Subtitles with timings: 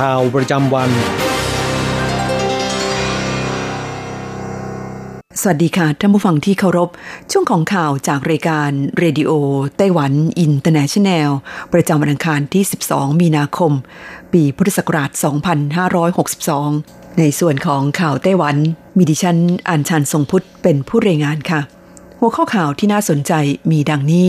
[0.00, 0.90] ข่าวประจำวัน
[5.40, 6.88] สวัสดีค่ะท่านผู้ฟังที่เคารพ
[7.30, 11.30] ช่วงของข่าวจากรายการ Radio Taiwan International
[11.72, 13.72] ประจำวันอังคารที่ 12 มีนาคม
[14.32, 15.10] ปีพุทธศักราช
[16.34, 18.56] 2562 ในส่วนของข่าวไต้หวัน
[18.96, 21.60] มีดิฉันอัญชันทรงพุทธเป็นผู้รายงานค่ะ
[22.18, 23.32] หัวข้อข่าวที่น่าสนใจ
[23.70, 24.26] มีดังนี้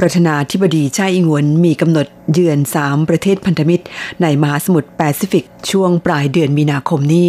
[0.00, 3.84] ประธานาธิบดีชาอิงวนมีกำหนดเยือน 3 ประเทศพันธมิตร
[4.22, 7.28] ในมหาสมุทรแปซิฟิก ช่วงปลายเดือนมีนาคมนี้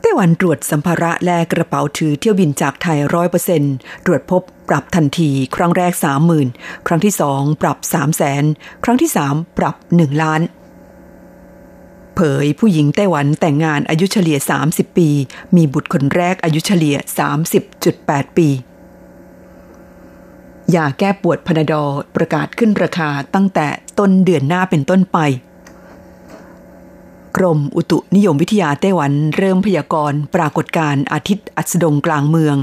[0.00, 3.62] ไต้หวันตรวจสัมภาระและกระเป๋าถือเที่ยวบินจากไทยร้อยเปอร์เซ็น
[4.04, 6.48] ตรวจพบปรับทันที ครั้งแรกสามหมื่น
[6.86, 8.44] ครั้งที่สองปรับสามแสน
[8.84, 10.40] ครั้งที่สามปรับหนึ่งล้าน
[12.14, 15.08] เผยผู้หญิงไต้หวันแต่งงานอายุเฉลี่ย 30 ปี
[15.56, 16.96] มีบุตรคนแรกอายุเฉลี่ย
[17.66, 18.48] 30.8 ปี
[20.74, 21.82] ยาแก้ปวดพนาดอ
[22.16, 23.66] ประกาศขึ้นราคาตั้งแต่
[23.98, 25.18] ต้นเดือนหน้าเป็นต้นไป
[27.36, 32.56] กรมอุตุนิยมวิทยาไต้หวันเริ่มพยากรณ์ปรากฏการณ์อาทิตย์อัสดงกลางเมือง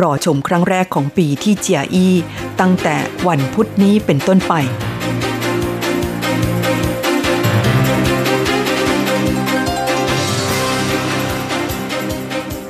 [0.00, 2.14] รอชมครั้งแรกของปีที่เจียอี้
[2.60, 2.96] ตั้งแต่
[3.26, 4.54] วันพุธนี้เป็นต้นไป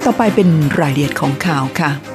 [0.04, 0.48] ต่อไปเป็น
[0.80, 2.11] รายละเอียดของข่าวค่ะ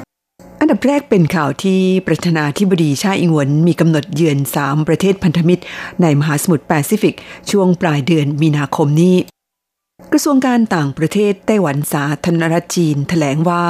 [0.60, 5.64] อันดับแรกเป็นข่าวที่ประธานาธิบดีไช่อิงเหวินมีกำหนดเยือน 3 ประเทศพันธมิตร
[6.02, 7.16] ในมหาสมุทรแปซิฟิก
[7.50, 9.16] ช่วงปลายเดือนมีนาคมนี้
[10.12, 13.64] กระทรวงการต่างประเทศไต้หวันสาธารณรัฐจีนแถลงว่า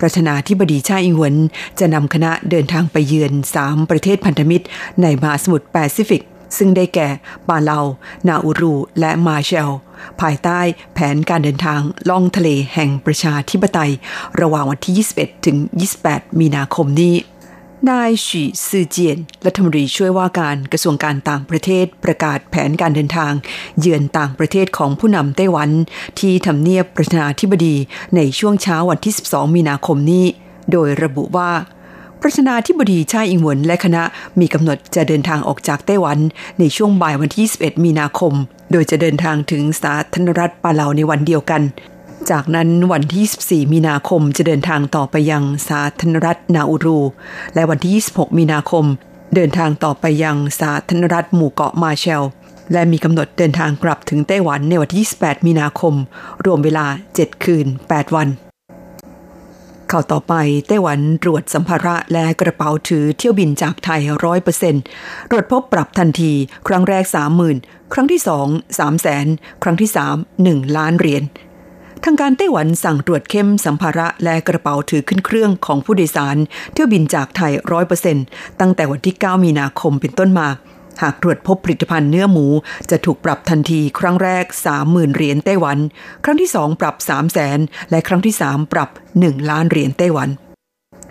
[0.00, 1.34] ประธานาธิบดีไช่อิงเหวิน
[1.78, 4.64] จะนำคณะเดินทางไปเยือน 3 ประเทศพันธมิตร
[5.02, 6.22] ในมหาสมุทรแปซิฟิก
[6.56, 7.08] ซึ่งได้แก่
[7.48, 7.80] ปาเลา
[8.28, 9.70] นาอูรู และมาเชล
[10.20, 10.60] ภายใต้
[10.94, 13.92] แผนการเดินทางล่องทะเลแห่งประชาธิปไตย
[14.40, 15.56] ระหว่างวันที่ 21 ถึง
[15.98, 17.14] 28 มีนาคมนี้
[17.90, 23.32] นายฉีซือเจียน รัฐมนตรีช่วยว่าการกระทรวงการต่างประเทศประกาศแผนการเดินทาง
[23.80, 25.70] เยือนต่างประเทศของผู้นำไต้หวัน
[26.20, 27.76] ที่ทำเนียบประธานาธิบดี
[28.16, 30.26] ในช่วงเช้าวันที่ 12 มีนาคมนี้
[30.72, 31.50] โดยระบุว่า
[32.26, 34.02] ประธานาธิบดีชาอิงหวนและคณะ
[34.40, 36.18] มีกำหนดจะเดินทางออกจากไต้หวัน
[36.58, 38.32] ในช่วงบ่ายวันที่ 21 มีนาคม
[38.72, 41.62] โดยจะเดินทางถึงสาธารณรัฐปาเลาในวันเดียวกัน
[42.30, 47.00] จากนั้นวันที่ 24 มีนาคมจะเดินทางต่อไปยังสาธารณรัฐนาอูรู
[47.54, 48.84] และวันที่ 26 มีนาคม
[49.34, 52.24] เดินทางต่อไปยังสาธารณรัฐหมู่เกาะมาเชล
[52.72, 55.94] และมีกำหนดเดินทางกลับถึงไต้หวันในวันที่ 28 มีนาคม
[56.44, 56.86] รวมเวลา
[57.16, 58.28] 7 คืน 8 วัน
[59.92, 60.34] ข่าวต่อไป
[60.68, 64.82] ไต้หวันตรวจสัมภาระและกระเป๋าถือเที่ยวบินจากไทยร้อยเปอร์เซ็นต์
[65.30, 66.32] ตรวจพบปรับทันที
[66.68, 67.04] ครั้งแรก
[67.48, 69.26] 30,000ครั้งที่2 3แสน
[69.62, 71.22] ครั้งที่3 1ล้านเหรียญ
[72.04, 76.36] ทางการไต้หวันสั่งตรวจเข้มสัมภาระและกระเป๋าถือขึ้นเครื่องของผู้โดยสาร
[76.72, 78.24] เที่ยวบินจากไทยร้อยเปอร์เซ็นต์
[78.60, 80.48] ตั้งแต่วันที่ 9 มีนาคมเป็นต้นมา
[81.02, 82.46] หากตรวจพบผลิตภัณฑ์เนื้อหมู
[82.90, 84.44] จะถูกปรับทันทีครั้งแรก
[84.80, 85.78] 30,000 เหรียญไต้หวัน
[86.24, 87.58] ครั้งที่ 2 ปรับ 3 0 0แสน
[87.90, 88.90] และครั้งที่ 3 ปรับ
[89.20, 90.28] 1 ล้านเหรียญไต้หวัน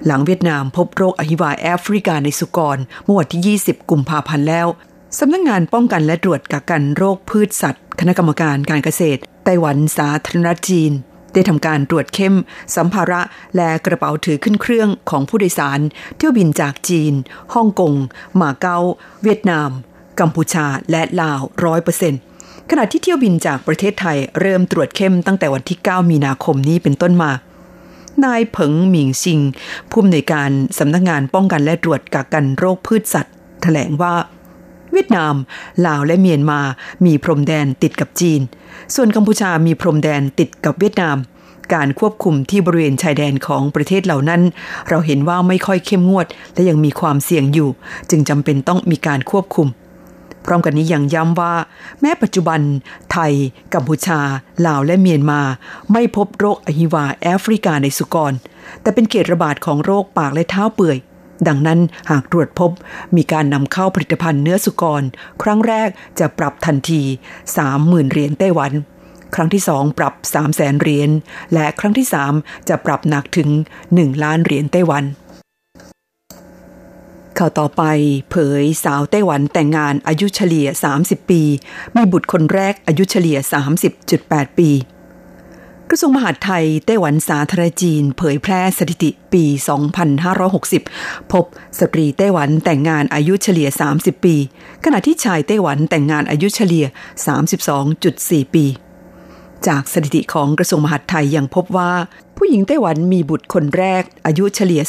[0.05, 4.67] หลังเวียดนามพบโรคอหิวาแอฟริกาในสุกรเมื่อวันที่ 20 กุมภาพันธ์แล้ว
[5.19, 10.91] สำนักงงานป้องกันและตรวจกักกันโรคพืชสัตว์ คณะกรรมการการเกษตรไต้หวันสาธารณรัฐจีน
[11.33, 12.35] ได้ทำการตรวจเข้ม
[12.75, 13.21] สัมภาระ
[13.55, 15.79] และกระเป๋าถือขึ้นเครื่องของผู้โดยสาร
[16.17, 17.13] เที่ยวบินจากจีน
[17.53, 17.93] ฮ่องกง
[18.41, 18.79] มาเก๊า
[19.23, 19.69] เวียดนาม
[20.19, 22.21] กัมพูชา และลาวร้อยเปอร์เซ็นต์
[22.69, 27.31] ขณะที่เที่ยวบินจากประเทศไทยเริ่มตรวจเข้มตั้งแต่วันที่ 9 มีนาคมนี้เป็นต้นมา
[28.25, 29.39] นายเผิงหมิงซิง
[29.89, 34.15] ผู้อำนวยการสำนักงานป้องกันและตรวจกักกันโรคพืชสัตว์ แถลงว่า
[34.91, 35.35] เวียดนาม
[35.85, 36.61] ลาวและเมียนมา
[37.05, 38.41] มีพรมแดนติดกับจีน
[38.95, 41.17] ส่วนกัมพูชามีพรมแดนติดกับเวียดนาม
[41.73, 44.41] การควบคุมที่บริเวณชายแดนของประเทศเหล่านั้น
[44.89, 47.69] เราเห็นว่าไม่ค่อยเข้มงวด และยังมีความเสี่ยงอยู่
[48.09, 49.67] จึงจำเป็นต้องมีการควบคุม
[50.45, 51.53] พร้อมกันนี้ยังย้ำว่า
[52.01, 52.59] แม้ปัจจุบัน
[53.11, 53.33] ไทย
[53.73, 54.19] กัมพูชา
[54.65, 55.41] ลาวและเมียนมา
[55.91, 58.33] ไม่พบโรคอหิวาแอฟริกาในสุกร
[58.81, 60.97] แต่เป็นเกตระบาดของโรคปากและเท้าเปื่อย
[61.47, 61.79] ดังนั้น
[62.09, 62.71] หากตรวจพบ
[63.15, 65.03] มีการนำเข้าผลิตภัณฑ์เนื้อสุกร
[65.41, 67.01] ครั้งแรกจะปรับทันที
[67.57, 68.71] 30,000 เหรียญไต้หวัน
[69.35, 71.09] ครั้งที่สองปรับ 3 0 0แสนเหรียญ
[71.53, 72.33] และครั้งที่สาม
[72.69, 73.49] จะปรับหนักถึง
[73.87, 75.03] 1 ล้านเหรียญไต้หวัน
[77.37, 77.83] ข่าวต่อไป
[78.29, 80.67] เผยสาวไต้หวันแต่งงานอายุเฉลี่ย
[80.99, 81.41] 30 ปี
[81.95, 83.37] มีบุตรคนแรกอายุเฉลี่ย
[83.97, 84.69] 30.8 ปี
[85.91, 89.43] ระทรวงมหาดไทยไต้หวันสาธารณจีน เผยแพร่สถิติปี
[90.77, 91.45] 2560 พบ
[91.79, 94.35] สตรีไต้หวันแต่งงานอายุเฉลี่ย 30 ปี
[94.83, 96.85] ขณะที่ชายไต้หวันแต่งงานอายุเฉลี่ย
[97.69, 98.65] 32.4 ปี
[99.67, 101.91] จากสถิติของกระทรวงมหาดไทยยังพบว่า
[102.37, 104.81] ผู้หญิงไต้หวันมีบุตรคนแรก อายุเฉลี่ย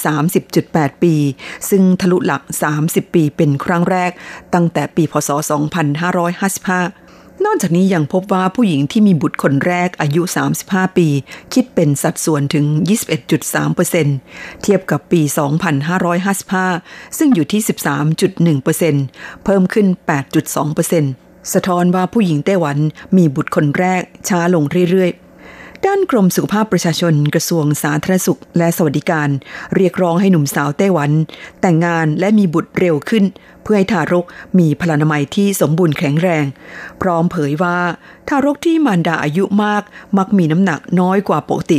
[0.48, 1.14] 30.8 ปี
[1.70, 2.42] ซึ่งทะลุหลัก
[2.80, 4.10] 30 ปีเป็นครั้งแรก
[4.54, 5.30] ตั้งแต่ปีพศ
[6.00, 7.03] 2555
[7.44, 10.22] นอกจากนี้ยังพบว่าผู้หญิงที่มีบุตรคนแรกอายุ
[10.60, 11.08] 35 ปี
[11.52, 12.64] คิดเป็นสัดส่วนถึง
[13.84, 15.20] 21.3%เทียบกับปี
[15.98, 17.60] 2555 ซึ่งอยู่ที่
[18.72, 19.86] 13.1%เพิ่มขึ้น
[20.90, 22.78] 8.2%สะท้อนว่าผู้หญิงไต้หวัน
[23.16, 25.23] มีบุตรคนแรกช้าลงเรื่อยๆ
[25.86, 29.28] ด้านกรมสุขภาพประชาชนกระทรวงสาธารณสุข และสวัสดิการ
[29.74, 31.10] เรียกร้องให้หนุ่มสาวไต้หวัน
[31.60, 33.24] แต่งงานและมีบุตรเร็วขึ้น
[33.62, 34.24] เพื่อให้ทารก
[34.58, 36.44] มีพลานามัยที่สมบูรณ์แข็งแรง
[37.02, 37.78] พร้อมเผยว่า
[38.28, 39.82] ทารกที่มารดาอายุมาก
[40.18, 41.78] มักมีน้ำหนักน้อยกว่าปกติ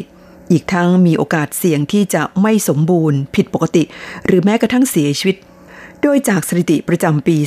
[0.52, 3.84] อีกทั้งมีโอกาสเสี่ยงที่จะไม่สมบูรณ์ ผิดปกติ
[4.26, 5.38] หรือแม้กระทั่งเสียชีวิต
[6.02, 7.38] โดยจากสถิติประจำปี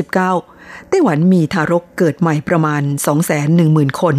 [0.00, 2.82] 2559 ไต้หวันมีทารกเกิดใหม่ประมาณ
[3.40, 4.16] 210,000 คน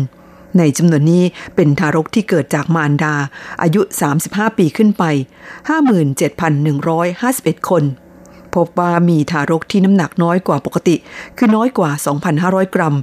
[0.58, 1.24] ในจำนวนนี้
[1.56, 3.16] เป็นทารกที่เกิดจากมารดา
[3.62, 3.82] อายุ
[4.20, 5.04] 35 ปีขึ้นไป
[6.38, 7.84] 57,151 คน
[8.56, 10.96] พบว่ามีทารกที่น้ำหนักน้อยกว่าปกติ
[11.38, 11.92] คือน้อยกว่า
[12.34, 12.96] 2,500 กรัม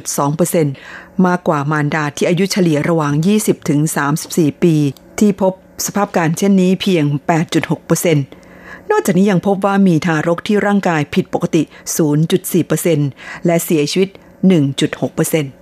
[0.00, 3.12] 11.2%มากกว่ามารดาที่อายุเฉลี่ยระหว่าง
[3.88, 4.74] 20-34 ปี
[5.18, 5.52] ที่พบ
[5.86, 7.04] สภาพการเช่นนี้เพียง
[7.78, 8.14] 8.6%
[8.90, 11.62] นอกจากนี้ยังพบว่ามีทารกที่ร่างกายผิดปกติ
[12.74, 14.08] 0.4%และเสียชีวิต
[15.52, 15.61] 1.6%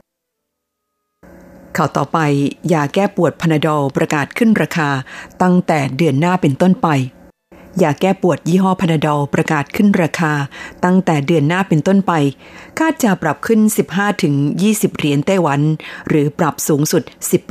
[1.76, 2.18] ข่าวต่อไป
[2.72, 4.88] ยาแก้ปวดพนาดอลประกาศขึ้นราคา
[5.42, 6.88] ตั้งแต่เดือนหน้าเป็นต้นไป
[7.82, 10.32] ยาแก้ปวดยี่ห้อพนาดอลประกาศขึ้นราคา
[10.84, 12.12] ตั้งแต่เดือนหน้าเป็นต้นไป
[12.78, 13.60] คาดจะปรับขึ้น
[14.30, 15.60] 15-20 เหรียญไต้หวัน
[16.08, 17.02] หรือปรับสูงสุด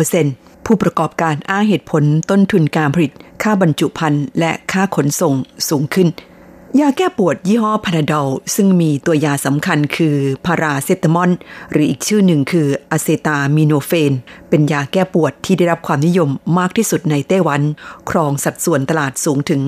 [0.10, 3.12] 10%ผู้ประกอบการอ้างเหตุผลต้นทุนการผลิต
[3.44, 5.34] ค่าบรรจุภัณฑ์และค่าขนส่ง
[5.70, 6.08] สูงขึ้น
[6.78, 11.32] ยาแก้ปวดยี่ห้อพาราดอลซึ่งมีตัวยาสำคัญคือพาราเซตามอล
[11.72, 14.14] หรืออีกชื่อหนึ่งคืออะเซตามิโนเฟน
[14.50, 17.62] เป็นยาแก้ปวดที่ได้รับความนิยมมากที่สุดในไต้หวัน
[18.10, 19.62] ครองสัดส่วนตลาดสูงถึง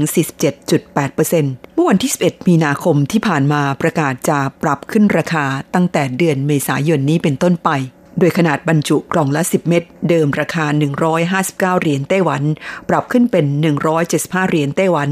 [0.66, 7.70] 47.8%เมื่อวันที่ 11 มีนาคมที่ผ่านมาประกาศจะปรับขึ้นราคาตั้งแต่เดือนเมษายนนี้เป็นต้นไป
[8.20, 10.66] โดยขนาดบรรจุกล่องละ 10 เม็ด เดิมราคา
[11.04, 12.42] 159 เหรียญไต้หวัน
[12.90, 13.46] ปรับขึ้นเป็น
[13.98, 15.10] 175 เหรียญไต้หวัน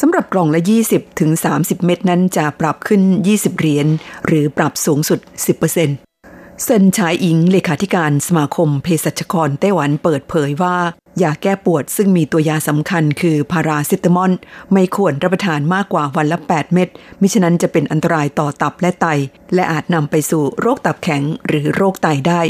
[0.00, 0.60] สำหรับกล่องละ
[0.90, 3.86] 20ถึง30 เม็ดนั้นจะปรับขึ้น 20 เหรียญ
[4.26, 10.76] หรือปรับสูงสุด 10%เซนชายอิงเลขาธิการสมาคมเภสัชกรไต้หวันเปิดเผยว่า
[11.22, 14.32] ยาแก้ปวดซึ่งมีตัวยาสำคัญคือพาราซิตามอล
[14.72, 16.88] ไม่ควรรับประทานมากกว่าวันละ 8 เม็ด
[17.20, 19.06] มิฉะนั้นจะเป็นอันตรายต่อตับและไต
[19.54, 22.40] และอาจนำไปสู่โรคตับแข็งหรือโรคไตได้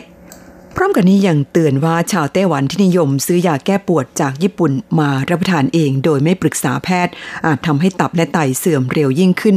[0.76, 7.12] พร้อมกันนี้ยังเตือนว่าชาวไต้หวันที่นิยมซื้อยาแก้ปวดจากญี่ปุ่นมารับประทานเองโดยไม่ปรึกษาแพทย์
[7.46, 9.56] อาจทำให้ตับและไตเสื่อมเร็วยิ่งขึ้น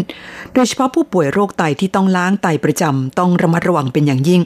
[0.54, 4.42] โดยเฉพาะผู้ป่วยโรคไตที่ต้องล้างไตประจำต้องระมัดระวังเป็นอย่างยิ่ง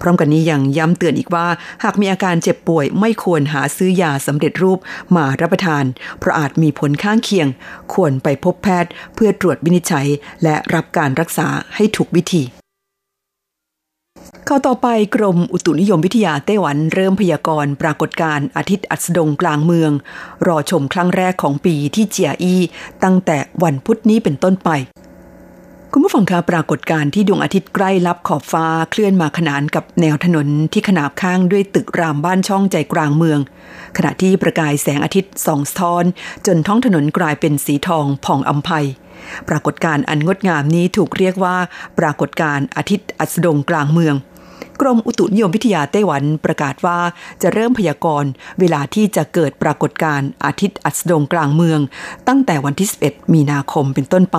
[0.00, 1.46] พร้อมกันนี้ยังย้ำเตือนอีกว่า
[1.84, 4.78] หากมีอาการเจ็บป่วยไม่ควรหาซื้อยาสำเร็จรูป
[5.16, 5.84] มารับประทาน
[6.18, 7.48] เพราะอาจมีผลข้างเคียง
[7.94, 10.06] ควรไปพบแพทย์เพื่อตรวจวินิจฉัย
[10.42, 12.61] และรับการรักษาให้ถูกวิธี
[14.48, 19.92] ข้าต่อไปกรมอุตุนิยมวิทยาไต้หวันเริ่มพยากรณ์ปรากฏการณ์อาทิตย์อัสดงกลางเมือง
[20.46, 22.54] รอชมครั้งแรกของปีที่เจียอี
[23.04, 24.70] ตั้งแต่วันพุธนี้เป็นต้นไป
[25.92, 33.38] คุณผู้ฟังคะปรากฏการณ์ที่ดวงอาทิตย์ใกล้ลับขอบฟ้าเคลื่อนมาขนานกับแนวถนนที่ขนาบข้างด้วยตึกรามบ้านช่องใจกลางเมือง
[33.96, 36.04] ขณะที่ประกายแสงอาทิตย์ส่องสะท้อน
[36.46, 38.86] จนท้องถนนกลายเป็นสีทองผ่องอัมภัย
[39.48, 41.56] ปรากฏการณ์อันงดงามนี้ถูกเรียกว่า
[41.98, 44.14] ปรากฏการณ์อาทิตย์อัสดงกลางเมือง
[44.82, 46.98] กรมอุตุนิยมวิทยาไต้หวันประกาศว่า
[47.42, 51.80] จะเริ่มพยากรณ์เวลาที่จะเกิดปรากฏการณ์อาทิตย์อัสดงกลางเมือง
[52.28, 54.38] ตั้งแต่วันที่ 11 มีนาคมเป็นต้นไป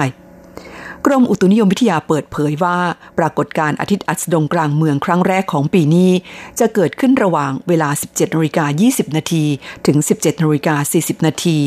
[1.06, 2.78] กรมอุตุนิยมวิทยาเปิดเผยว่า
[3.20, 6.12] ปรากฏการณ์อาทิตย์อัสดงกลางเมืองครั้งแรกของปีนี้
[6.60, 9.44] จะเกิดขึ้นระหว่างเวลา 17นาฬิกา20 นาที
[9.86, 11.58] ถึง 17นาฬิกา40 นาที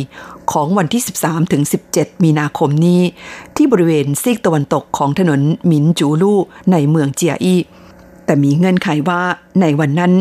[0.52, 3.00] ของวันที่ 13ถึง17 มีนาคมนี้
[3.56, 6.40] ที่บริเวณซีกตะวันตกของถนนหมินจูลู่
[6.72, 7.60] ในเมืองเจียอี้
[8.26, 9.22] แต่มีเงื่อนไขว่า
[9.60, 10.12] ในวันนั้น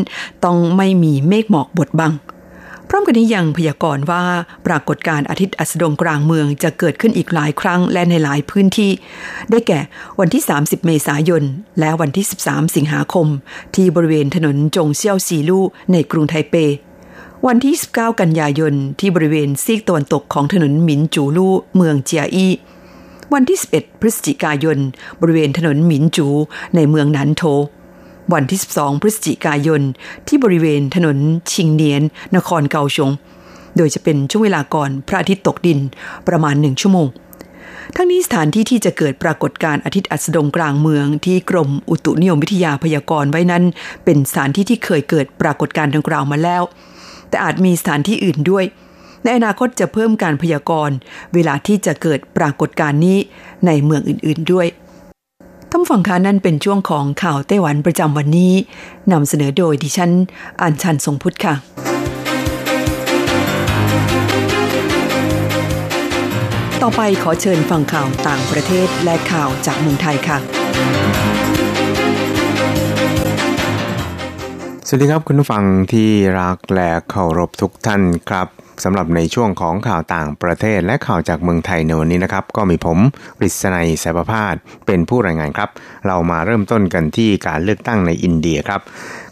[0.44, 2.12] ต้องไม่มีเมฆหมอกบดบัง
[2.88, 4.24] พร้อมกันนี้ยังพยากรณ์ว่า
[4.66, 8.90] ปรากฏการณ์อาทิตย์อัสดงกลางเมืองจะเกิดขึ้นอีกหลายครั้งและในหลายพื้นที่
[9.50, 9.80] ได้แก่
[10.20, 11.42] วันที่ 30 เมษายน
[11.80, 13.26] และวันที่ 13 สิงหาคม
[13.74, 16.54] ที่บริเวณถนนจงเซี่ยวซีลู่ในกรุงไทเป
[17.46, 22.48] วันที่ 19 กันยายน ที่บริเวณซีกตะวันตกของถนนหมินจูลู่เมืองเจียอี
[23.32, 24.78] วันที่ 11 พฤศจิกายน
[25.20, 26.28] บริเวณถนนหมินจู
[26.74, 27.42] ในเมืองนันโท
[28.32, 29.82] วันที่ 12 พฤศจิกายน
[30.28, 31.18] ที่บริเวณถนน
[31.52, 32.02] ชิงเนียน
[32.36, 33.10] นครเกาชง
[33.76, 35.78] โดยจะเป็นช่วงเวลาก่อนพระอาทิตย์ตกดิน
[36.28, 37.08] ประมาณหนึ่งชั่วโมง
[37.96, 43.64] ทั้งนี้สถานที่ที่จะเกิดปรากฏการณ์อาทิตย์อัสดงกลางเมืองที่กรมอุตุนิยมวิทยาพยากรณ์ไว้นั้น
[44.04, 46.62] เป็นสถานที่ที่เคยเกิดปรากฏการณ์ดังกล่าวมาแล้ว
[47.28, 48.64] แต่อาจมีสถานที่อื่นด้วย
[49.22, 50.96] ในอนาคตจะเพิ่มการพยากรณ์
[51.34, 53.18] เวลาที่จะเกิดปรากฏการณ์นี้
[53.66, 54.66] ในเมืองอื่น ๆด้วย
[55.78, 58.52] ท่านฟังคานั่นเป็นช่วงของข่าวไต้หวันประจำวันนี้
[59.12, 60.12] นำเสนอโดยดิฉัน
[60.62, 61.54] อัญชันทรงพุทธค่ะ
[66.82, 70.38] ต่อไปขอเชิญฟังข่าวต่างประเทศและข่าวจากเมืองไทยค่ะ
[74.86, 78.48] สวัสดีครับคุณผู้ฟังที่รักและเคารพทุกท่านครับ
[78.84, 82.98] สำหรับในช่วงของข่าวต่างประเทศและข่าวจากเมืองไทยในวันนี้นะครับ ก็มีผม
[83.38, 84.54] ปริศนัยสายประพาส
[84.86, 85.70] เป็นผู้รายงานครับ
[86.06, 88.80] เรามาเริ่มต้นกันที่การเลือกตั้งในอินเดียครับ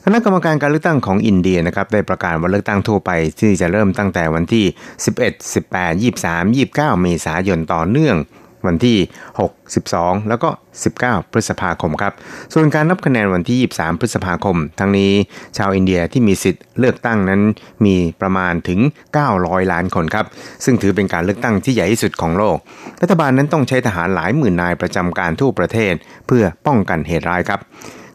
[0.05, 3.11] คณะกรรมการการเลือกตั้งของอินเดียนะครับได้ประกาศวันเลือกตั้งทั่วไป
[3.41, 4.65] ที่จะเริ่มตั้งแต่วันที่
[5.05, 8.17] 11 18 23 29 เมษายนต่อเนื่อง
[8.67, 8.99] วันที่
[9.39, 10.49] 6 12 แล้วก็
[10.91, 12.13] 19 พฤษภาคมครับ
[12.55, 15.13] ส่วนการนับคะแนนวันที่ 23 พฤษภาคม ทั้งนี้
[15.57, 17.41] ชาวอินเดียที่มีสิทธิ์เลือกตั้งนั้น
[17.85, 18.81] มีประมาณถึง
[19.27, 20.27] 900 ล้านคนครับ
[20.65, 22.57] ซึ่งถือเป็นการเลือกตั้งที่ใหญ่ที่สุดของโลก
[23.03, 25.95] รัฐบาลนั้นต้องใช้ทหารหลายหมื่นนายประจำการทั่วประเทศ
[26.27, 27.61] เพื่อป้องกันเหตุร้ายครับ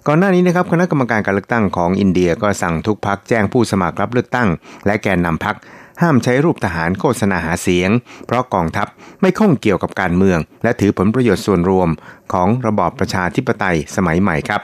[0.07, 4.49] ก่อนหน้านี้นะครับคณะกรรมการการเลือกตั้งของอินเดียก็สั่งทุกพักแจ้งผู้สมัครรับเลือกตั้ง
[4.85, 5.55] และแกนนำพัก
[6.01, 7.89] ห้ามใช้รูปทหารโฆษณาหาเสียง
[8.25, 8.87] เพราะกองทัพ
[9.21, 11.89] ไม่ข้องเกี่ยวกับการเมือง และถือผลประโยชน์ส่วนรวม
[12.33, 14.61] ของระบอบประชาธิปไตยสมัยใหม่ครับ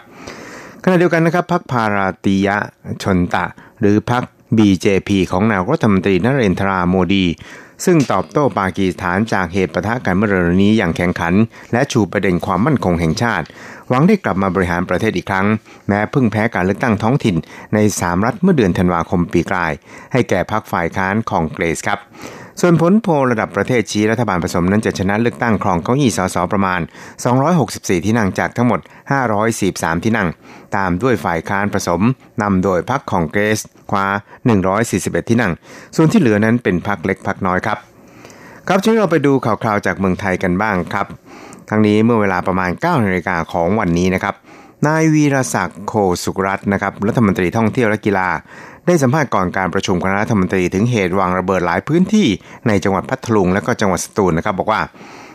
[0.83, 2.57] ขณะเดียวกันนะครับพักพาราติยะ
[3.03, 3.45] ชนตะ
[3.79, 4.23] หรือพัก
[4.57, 7.25] BJP ของนายรัฐมนตรีนเรนทราโมดี
[7.85, 11.33] ซึ่งตอบโต้ปากีสถานจากเหตุปะทะกันเมื่อเร็วนี้อย่างแข็งขัน
[11.73, 13.45] และชูประเด็นความมั่นคงแห่งชาติ
[13.89, 15.47] หวังได้กลับมาบริหารประเทศอีกครั้ง
[15.87, 17.35] แม้เพิ่งแพ้การเลือกตั้งท้องถิ่น
[17.73, 19.71] ใน 3 รัฐเมื่อเดือนธันวาคมปีกลาย
[20.13, 21.99] ให้แก่พรรคฝ่ายค้านของเกรสครับ
[22.61, 26.81] ส่วนผลโพลระดับประเทศชี้รัฐบาลผสมนั้นจะชนะเลือกตั้งครองเก้าอี้สสประมาณ
[27.43, 28.79] 264 ที่นั่งจากทั้งหมด
[29.41, 30.29] 543 ที่นั่ง
[30.75, 32.01] ตามด้วยฝ่ายค้านผสม
[32.41, 33.59] นำโดยพรรคของเกรส
[33.91, 34.05] คว้า
[34.67, 35.51] 141 ที่นั่ง
[35.95, 37.77] ส่วนที่เหลือนั้นเป็นพรรคเล็กพรรคน้อยครับ
[38.67, 41.07] ครับช่วยเราไปดูข่าวคราวจากเมืองไทยกันบ้างครับ
[41.69, 44.35] ทั้งนี้เมื่อเวลาประมาณ9นาฬิกาของวันนี้นะครับ
[44.87, 45.93] นายวีรศักดิ์โค
[46.23, 48.29] สุกรัตน์นะครับรัฐมนตรีท่องเที่ยวและกีฬา
[48.85, 52.27] ได้สัมภาษณ์ก่อนการประชุมคณะรัฐมนตรีถึงเหตุวางระเบิดหลายพื้นที่
[52.67, 54.81] ในจังหวัดพัทลุงและก็จังหวัดสตูลนะครับ บอกว่า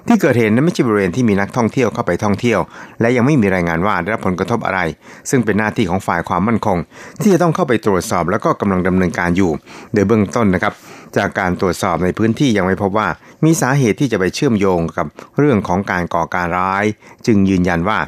[0.07, 2.61] ที่เกิดเหตุนั้นไม่ใช่บริเวณที่มีนักท่องเที่ยวเข้าไปท่องเที่ยว
[3.01, 4.81] และยังไม่มีรายงานว่าได้รับผลกระทบอะไร
[5.31, 6.79] ซึ่งเป็นหน้าที่ของฝ่ายความมั่นคง
[7.21, 9.51] ที่จะต้องเข้าไปตรวจสอบแล้วก็กำลังดำเนินการอยู่
[9.93, 10.75] โดยเบื้องต้นนะครับ
[11.17, 13.09] จากการตรวจสอบในพื้นที่ยังไม่พบว่า
[13.45, 15.07] มีสาเหตุที่จะไปเชื่อมโยงกับ
[15.39, 16.85] เรื่องของการก่อการร้าย
[17.27, 17.99] จึงยืนยันว่า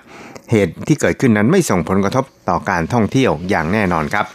[0.50, 4.26] เหตุที่เกิดขึ้นนั้นไม่ส่งผลกระทบต่อการท่องเที่ยวอย่างแน่นอนครับ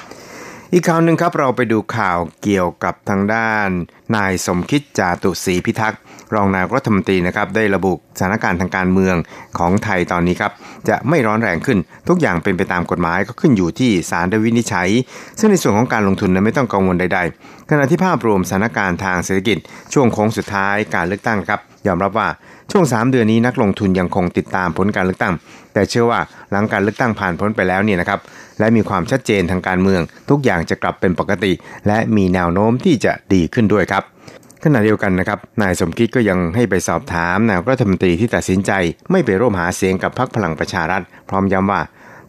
[0.73, 3.69] อีกข่าวหนึ่งครับเราไปดูข่าวเกี่ยวกับทางด้าน
[4.15, 6.01] นายสมคิดจาตุศรีพิทักษ์
[6.35, 9.15] รองนายรัฐมนตรีนะครับได้ระบุสถานการณ์ทางการเมือง
[9.57, 10.51] ของไทยตอนนี้ครับ
[10.89, 14.89] จะไม่ร้อนแรงขึ้นทุกอย่างเป็นไปตามกฎหมายก็ขึ้นอยู่ที่ศาลได้วินิจฉัย
[15.39, 19.57] ซึ่งในส่วนของการลงทุนนั้นไม่ต้องกังวลใด ๆ ขณะที่ภาพรวมสถานการณ์ทางเศรษฐกิจ
[19.93, 22.27] ช่วงโค้งสุดท้ายการเลือกตั้งครับยอมรับว่า
[22.71, 25.33] ช่วง 3 เดือนนี้นักลงทุนยังคงติดตามผลการเลือกตั้ง
[25.73, 26.19] แต่เชื่อว่า
[26.51, 28.19] หลังการเลือกตั้งผ่านพ้นไปแล้วเนี่ยนะครับ
[28.59, 31.51] และมีความชัดเจนทางการเมือง ทุกอย่างจะกลับเป็นปกติ
[31.87, 34.03] และมีแนวโน้มที่จะดีขึ้นด้วยครับ
[34.63, 38.71] ขณะเดียวกันนะครับ นายสมคิดก็ยังให้ไปสอบถามนายรัฐมนตรีที่ตัดสินใจ
[39.11, 41.81] ไม่ไปร่วมหาเสียงกับพรรคพลังประชารัฐ พร้อมย้ำว่า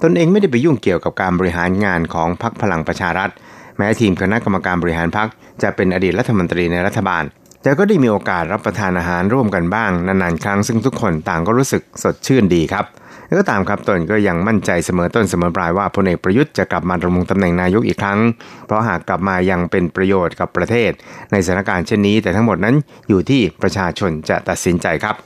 [0.03, 3.31] ตนเองไม่ได้ไปยุ่งเกี่ยวกับการบริหารงานของพรรคพลังประชารัฐ
[3.77, 5.29] แม้ทีมคณะกรรมการบริหารพรรค
[5.63, 7.25] จะเป็นอดีตรัฐมนตรีในรัฐบาล
[7.63, 12.85] แต่ก็ได้มีโอกาสรับประทานอาหารร่วมกันบ้างนานๆครั้งซึ่งทุกคนต่างก็รู้สึกสดชื่นดีครับ
[13.29, 18.19] แล้วก็ตามครับตนก็ยังมั่นใจเสมอต้นเสมอปลายว่าพลเอกประยุทธ์จะกลับมาดำรงตำแหน่งนายกอีกครั้ง
[18.67, 20.91] เพราะหากกลับมายังเป็นประโยชน์กับประเทศ
[21.33, 22.75] ในสถานการณ์เช่นนี้ แต่ทั้งหมดนั้น
[23.09, 25.17] อยู่ที่ประชาชนจะตัดสินใจครับ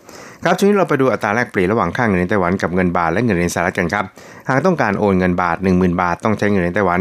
[0.45, 4.05] ครับช่วงนี้เราไปดูอัตราแลกเปลี่ยนระหว่างค่าเงินในไต้หวันกับเงินบาทและเงินในสหรัฐกันครับ
[4.49, 7.01] หากต้องการโอนเงินบาท 10,000 บาท ต้องใช้เงินในไต้หวัน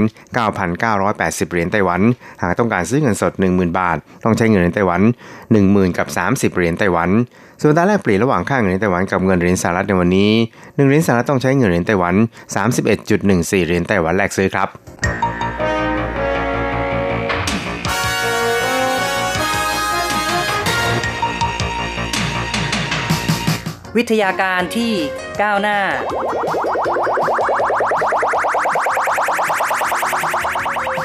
[0.76, 2.02] 9,980 เหรียญไต้หวัน
[2.42, 5.02] หากต้องการซื้อเงินสด 10,000 บาท ต้องใช้เงินในไต้หวัน
[5.50, 6.08] 10,000 กับ
[6.52, 7.10] 30 เหรียญไต้หวัน
[7.64, 12.16] ส่วนตาแลกเปลี่ยนระหว่างค่าเงินในไต้หวันกับเงินเหรียญสหรัฐในวันนี้1เหรียญสหรัฐต้องใช้เงินเหรียญไต้หวัน
[12.92, 14.70] 31.14เหรียญไต้หวันแลกซื้อครับ
[23.98, 24.92] วิทยาการที่
[25.42, 25.78] ก้าวหน้า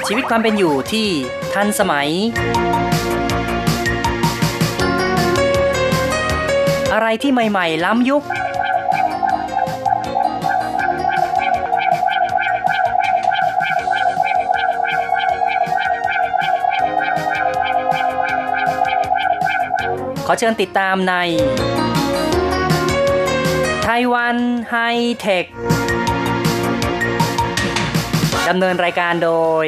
[0.06, 1.08] ชีวิตความเป็นอยู่ที่
[1.54, 2.10] ทันสมัย
[6.98, 8.22] อะไรที่ใหม่ ๆ ล้ำยุค
[20.26, 21.14] ขอเชิญติดตามใน
[23.84, 24.36] ไต้หวัน
[24.70, 24.76] ไฮ
[25.20, 25.44] เทค
[28.48, 29.32] ดำเนินรายการโด
[29.64, 29.66] ย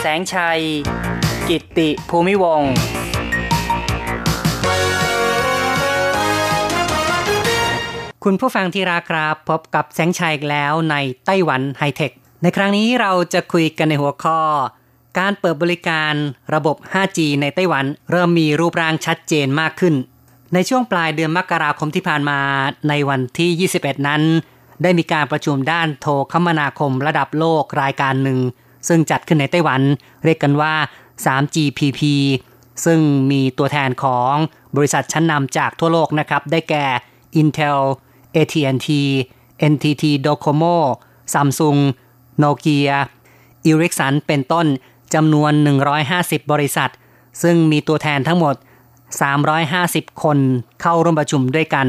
[0.00, 0.60] แสงชัย
[1.48, 2.62] กิตติภูมิวง
[8.28, 12.12] คุณผู้ฟังที่รักครับพบกับแสงชัยอีกแล้วในไต้หวันไฮเทค
[12.42, 14.40] ในครั้งนี้เราจะคุยกันในหัวข้อ
[15.18, 16.14] การเปิดบริการ
[16.54, 19.94] ระบบ 5G ในไต้หวัน เริ่มมีรูปร่างชัดเจนมากขึ้น
[20.54, 22.40] ในช่วงปลายเดือนมกราคมที่ผ่านมา
[22.88, 24.22] ในวันที่ 21 นั้น
[24.82, 28.38] ได้มีการประชุมด้านโทรคมนาคมระดับโลกรายการหนึ่ง
[28.88, 29.80] ซึ่งจัดขึ้นในไต้หวัน
[30.24, 30.74] เรียกกันว่า
[31.26, 32.00] 3GPP
[32.84, 33.00] ซึ่ง
[33.30, 34.34] มีตัวแทนของ
[34.76, 36.86] บริษัทชั้นนำจากทั่วโลกนะครับ ได้แก่
[37.42, 37.80] Intel
[38.36, 38.88] AT&T
[39.72, 40.76] NTT Docomo
[41.32, 41.78] Samsung
[42.42, 42.96] Nokia
[43.66, 44.66] Ericsson เป็นต้น
[45.14, 45.52] จำนวน
[46.02, 46.90] 150 บริษัท
[47.42, 48.54] ซึ่งมีตัวแทนทั้งหมด
[49.38, 50.38] 350 คน
[50.80, 51.88] เข้าร่วมประชุมด้วยกัน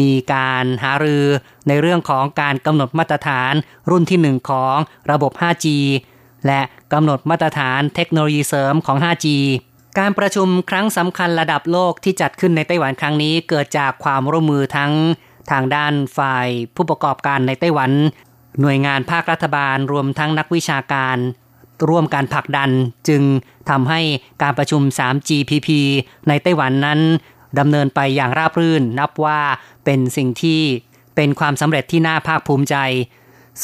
[0.00, 1.24] มีการหารือ
[1.68, 3.52] ในเรื่องของการกำหนดมาตรฐาน
[3.90, 4.76] รุ่นที่ 1 ของ
[5.10, 5.66] ระบบ 5G
[6.46, 6.60] และ
[6.92, 9.26] กำหนดมาตรฐานเทคโนโลยีเสริมของ 5G
[9.98, 14.92] การประชุมครั้งสำคัญระดับโลกที่จัดขึ้นในไต้หวันครั้งนี้เกิดจากความร่วมมือทั้ง
[15.50, 17.90] ทางด้านฝ่ายผู้ประกอบการในไต้หวัน
[18.60, 21.16] หน่วยงานภาครัฐบาลรวมทั้งนักวิชาการ
[21.88, 22.70] ร่วมการผลักดัน
[23.08, 23.22] จึง
[23.70, 24.00] ทำให้
[24.42, 25.68] การประชุม 3GPP
[26.28, 27.00] ในไต้หวันนั้น
[27.58, 29.40] ดำเนินไปอย่างราบรื่น นับว่า
[29.84, 30.62] เป็นสิ่งที่
[31.16, 32.76] เป็นความสำเร็จที่น่าภาคภูมิใจ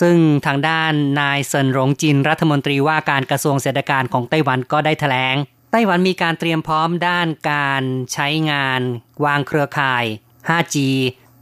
[0.01, 5.37] ซึ่งทางด้านนายเซินหลงจินรัฐมนตรีว่าการกระทรวงเศรษฐการของไต้หวันก็ได้แถลง
[5.73, 8.81] ไต้หวันมีการเตรียมพร้อมด้านการใช้งาน
[9.25, 10.05] วางเครือข่าย
[10.49, 10.77] 5G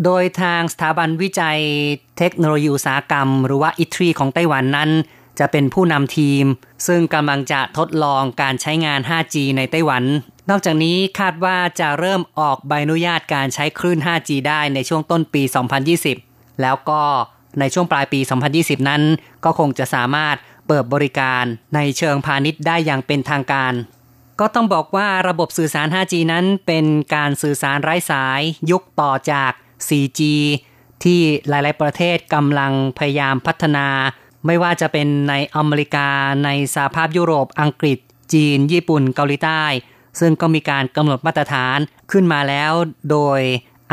[0.04, 1.58] โดยทางสถาบันวิจัย
[2.18, 4.90] เทคโนโลยีอุตสาหกรรม หรือว่าอิทรีของไต้หวันนั้น
[5.38, 6.44] จะเป็นผู้นำทีม
[6.86, 10.04] ซึ่งกำลังจะทดลองการใช้งาน 5G ในไต้หวัน
[10.50, 15.42] นอกจากนี้คาดว่าจะเริ่มออกใบอนุญาตการใช้คลื่น 5G ได้ในช่วงต้นปี
[16.02, 17.02] 2020 แล้วก็
[17.60, 18.20] ในช่วงปลายปี
[18.54, 19.02] 2020 นั้น
[19.44, 23.72] ก็คงจะสามารถเปิดบริการในเชิงพาณิชย์ได้อย่างเป็นทางการ
[24.40, 29.52] ก็ต้องบอกว่าระบบสื่อสาร 5G นั้นเป็นการสื่อสารไร้สายยุคต่อจาก
[29.88, 30.20] 4G
[31.04, 33.86] ที่หลาย ๆ ประเทศกำลังพยายามพัฒนา
[34.46, 36.08] ไม่ว่าจะเป็นในอเมริกา
[36.44, 37.98] ในสหภาพยุโรป อังกฤษ
[38.32, 39.64] จีน ญี่ปุ่น เกาหลีใต้
[40.20, 41.78] ซึ่งก็มีการกำหนดมาตรฐาน
[42.12, 42.72] ขึ้นมาแล้ว
[43.10, 43.40] โดย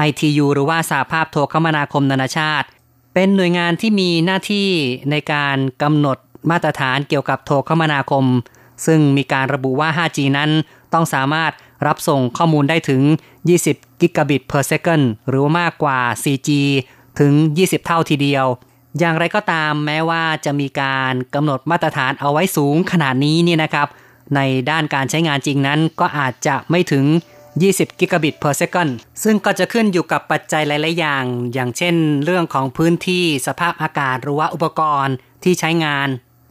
[0.08, 2.68] ITU หรือว่าสหภาพโทรคมนาคมนานาชาติ
[3.14, 4.70] เป็นหน่วยงานที่มีหน้าที่
[5.12, 6.18] ในการกำหนด
[6.52, 8.26] มาตรฐานเกี่ยวกับโทรคมนาคม
[8.86, 10.50] ซึ่งมีการระบุว่า 5G นั้น
[10.94, 11.52] ต้องสามารถ
[11.86, 13.02] รับส่งข้อมูลได้ถึง
[13.52, 16.50] 20 กิกะบิต per second หรือมากกว่า 4G
[17.20, 18.46] ถึง 20 เท่าทีเดียว
[19.00, 23.88] อย่างไรก็ตามแม้ว่าจะมีการกำหนดมาตรฐานเอาไว้สูงขนาดนี้นี่นะครับ
[24.36, 24.40] ใน
[24.70, 27.06] ด้านการใช้งานจริงนั้นก็อาจจะไม่ถึง
[27.52, 28.92] 20 กิกะบิต per second
[29.24, 36.08] ซึ่งก็จะขึ้นอยู่กับปัจจัยหลาย ๆ อย่าง อย่างเช่น เรื่องของพื้นที่สภาพอากาศหรือว่าอุปกรณ์ที่ใช้งาน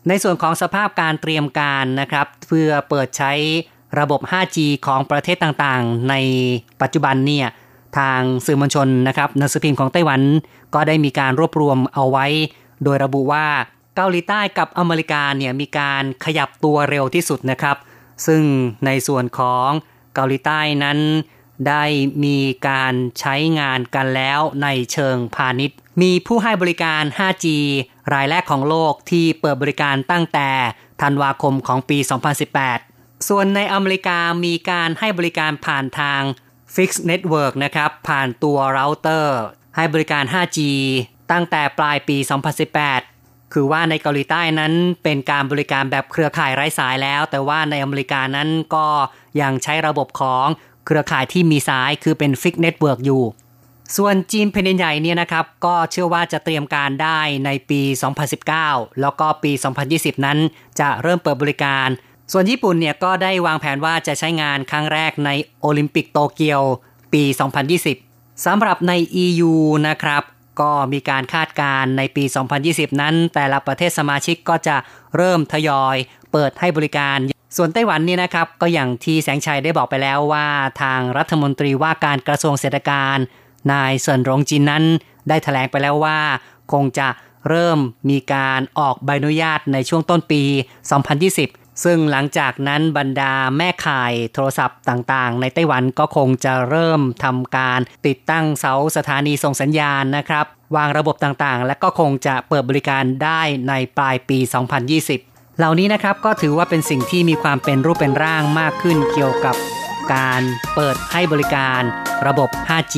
[0.08, 3.32] ในส่วนของสภาพการเตรียมการนะครับ เพื่อเปิดใช้
[3.98, 6.14] ระบบ 5G ของประเทศต่างๆ ใน
[6.82, 7.46] ปัจจุบันเนี่ย
[7.98, 10.20] ทางสื่อมวลชนนะครับหนังสือพิมพ์ของไต้หวัน
[10.74, 12.26] ก็ได้มีการรวบรวมเอาไว้
[12.84, 13.46] โดยระบุว่า
[13.96, 17.76] เกาหลีใต้กับอเมริกาเนี่ยมีการขยับตัวเร็วที่สุดนะครับ
[18.26, 18.42] ซึ่ง
[18.86, 19.68] ในส่วนของ
[20.14, 20.98] เกาหลีใต้นั้น
[21.68, 21.84] ได้
[22.24, 27.46] มีการใช้งานกันแล้วในเชิงพาณิชย์ มีผู้ให้บริการ 5G
[28.14, 30.48] รายแรกของโลกที่เปิดบริการตั้งแต่
[31.02, 31.98] ธันวาคมของปี
[32.50, 32.89] 2018
[33.28, 36.22] ส่วนในอเมริกามีการให้บริการผ่านทาง
[36.74, 39.40] Fixed Network นะครับ ผ่านตัวเราเตอร์
[39.76, 40.58] ให้บริการ 5G
[41.32, 42.16] ตั้งแต่ปลายปี
[42.84, 48.86] 2018 คือว่าในเกาหลีใต้นั้นเป็นการบริการแบบเครือข่ายไร้สายแล้ว แต่ว่าในอเมริกานั้นก็
[49.40, 50.46] ยังใช้ระบบของ
[50.86, 53.22] เครือข่ายที่มีสายคือเป็น fixed network อยู่
[53.96, 57.82] ส่วนจีนแผ่นดินใหญ่เนี่ยนะครับ ก็เชื่อว่าจะเตรียมการได้ในปี
[58.40, 59.52] 2019 แล้วก็ปี
[59.88, 60.38] 2020 นั้น
[60.80, 61.88] จะเริ่มเปิดบริการ
[62.32, 66.62] ส่วนญี่ปุ่นเนี่ยก็ได้วางแผนว่าจะใช้งานครั้งแรกในโอลิมปิกโตเกียว
[67.12, 67.22] ปี
[67.84, 68.92] 2020 สำหรับใน
[69.24, 69.52] EU
[69.88, 70.22] นะครับ
[70.60, 72.24] ก็มีการคาดการในปี
[72.62, 74.76] 2020 นั้น แต่ละประเทศสมาชิกก็จะ
[75.16, 75.96] เริ่มทยอย
[76.32, 77.18] เปิดให้บริการ
[77.56, 80.46] ส่วนไต้หวันนี่นะครับ ก็อย่างที่แสงชัยได้บอกไปแล้วว่า
[80.82, 83.16] ทางรัฐมนตรีว่าการกระทรวงเศรษฐการ
[83.72, 84.84] นายเซินหลงจินนั้น
[85.28, 86.18] ได้ถแถลงไปแล้วว่า
[86.72, 87.08] คงจะ
[87.48, 87.78] เริ่ม
[88.10, 90.42] มีการออกใบอนุญาตในช่วงต้นปี
[91.00, 104.38] 2020 ซึ่งหลังจากนั้นบรรดาแม่ข่ายโทรศัพท์ต่างๆ ในไต้หวันก็คงจะเริ่มทำการติดตั้งเสาสถานีส่งสัญญาณนะครับ วางระบบต่างๆ และก็คงจะเปิดบริการได้ในปลายปี
[104.98, 109.56] 2020 เหล่านี้นะครับก็ถือว่าเป็นสิ่งที่มีความเป็นรูปเป็นร่างมากขึ้นเกี่ยวกับ
[110.14, 110.42] การ
[110.74, 111.82] เปิดให้บริการ
[112.26, 112.96] ระบบ 5G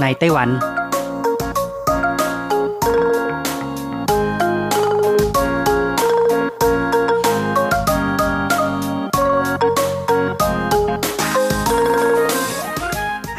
[0.00, 0.48] ในไต้หวัน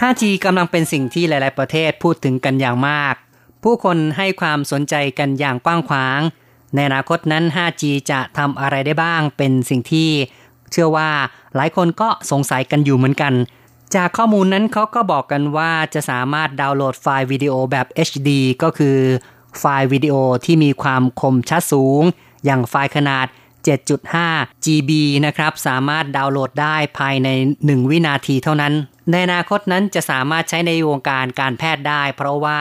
[0.05, 3.15] 5G กำลังเป็นสิ่งที่หลาย ๆ ประเทศพูดถึงกันอย่างมาก
[3.63, 6.19] ผู้คนให้ความสนใจกันอย่างกว้างขวาง
[6.73, 10.09] ในอนาคตนั้น 5G จะทำอะไรได้บ้าง เป็นสิ่งที่
[10.71, 11.09] เชื่อว่า
[11.55, 13.33] หลายคนก็สงสัยกันอยู่เหมือนกัน
[13.95, 18.29] จากข้อมูลนั้นเขาก็บอกกันว่าจะสามารถดาวน์โหลดไฟล์วิดีโอแบบ HD
[18.63, 18.97] ก็คือ
[19.59, 20.15] ไฟล์วิดีโอ
[20.45, 22.01] ที่มีความคมชัดสูง
[22.45, 23.25] อย่างไฟล์ขนาด
[23.95, 24.91] 7.5 GB
[25.25, 27.29] นะครับ สามารถดาวน์โหลดได้ภายใน
[27.61, 28.73] 1 วินาทีเท่านั้น
[29.11, 32.59] ในอนาคตนั้นจะสามารถใช้ในวงการการแพทย์ได้ เพราะว่า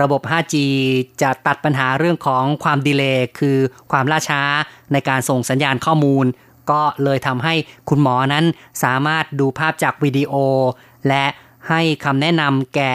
[0.00, 0.54] ระบบ 5G
[1.22, 3.58] จะตัดปัญหาเรื่องของความ delay คือ
[3.92, 4.42] ความล่าช้า
[4.92, 6.26] ในการส่งสัญญาณข้อมูล
[6.70, 7.54] ก็เลยทำให้
[7.88, 8.44] คุณหมอนั้น
[8.84, 10.32] สามารถดูภาพจากวิดีโอ
[11.08, 11.24] และ
[11.68, 12.94] ให้คำแนะนำแก่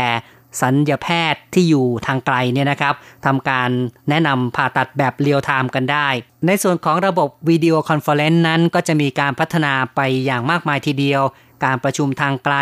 [0.61, 2.93] ศัลยแพทย์ที่อยู่ทางไกลเนี่ยนะครับ
[3.25, 3.69] ทำการ
[4.09, 6.07] แนะนำผ่าตัดแบบ real-time กันได้
[6.47, 11.21] ในส่วนของระบบ video conference นั้นก็จะมีการพัฒนาไปอย่างมากมายทีเดียว
[11.65, 12.55] การประชุมทางไกล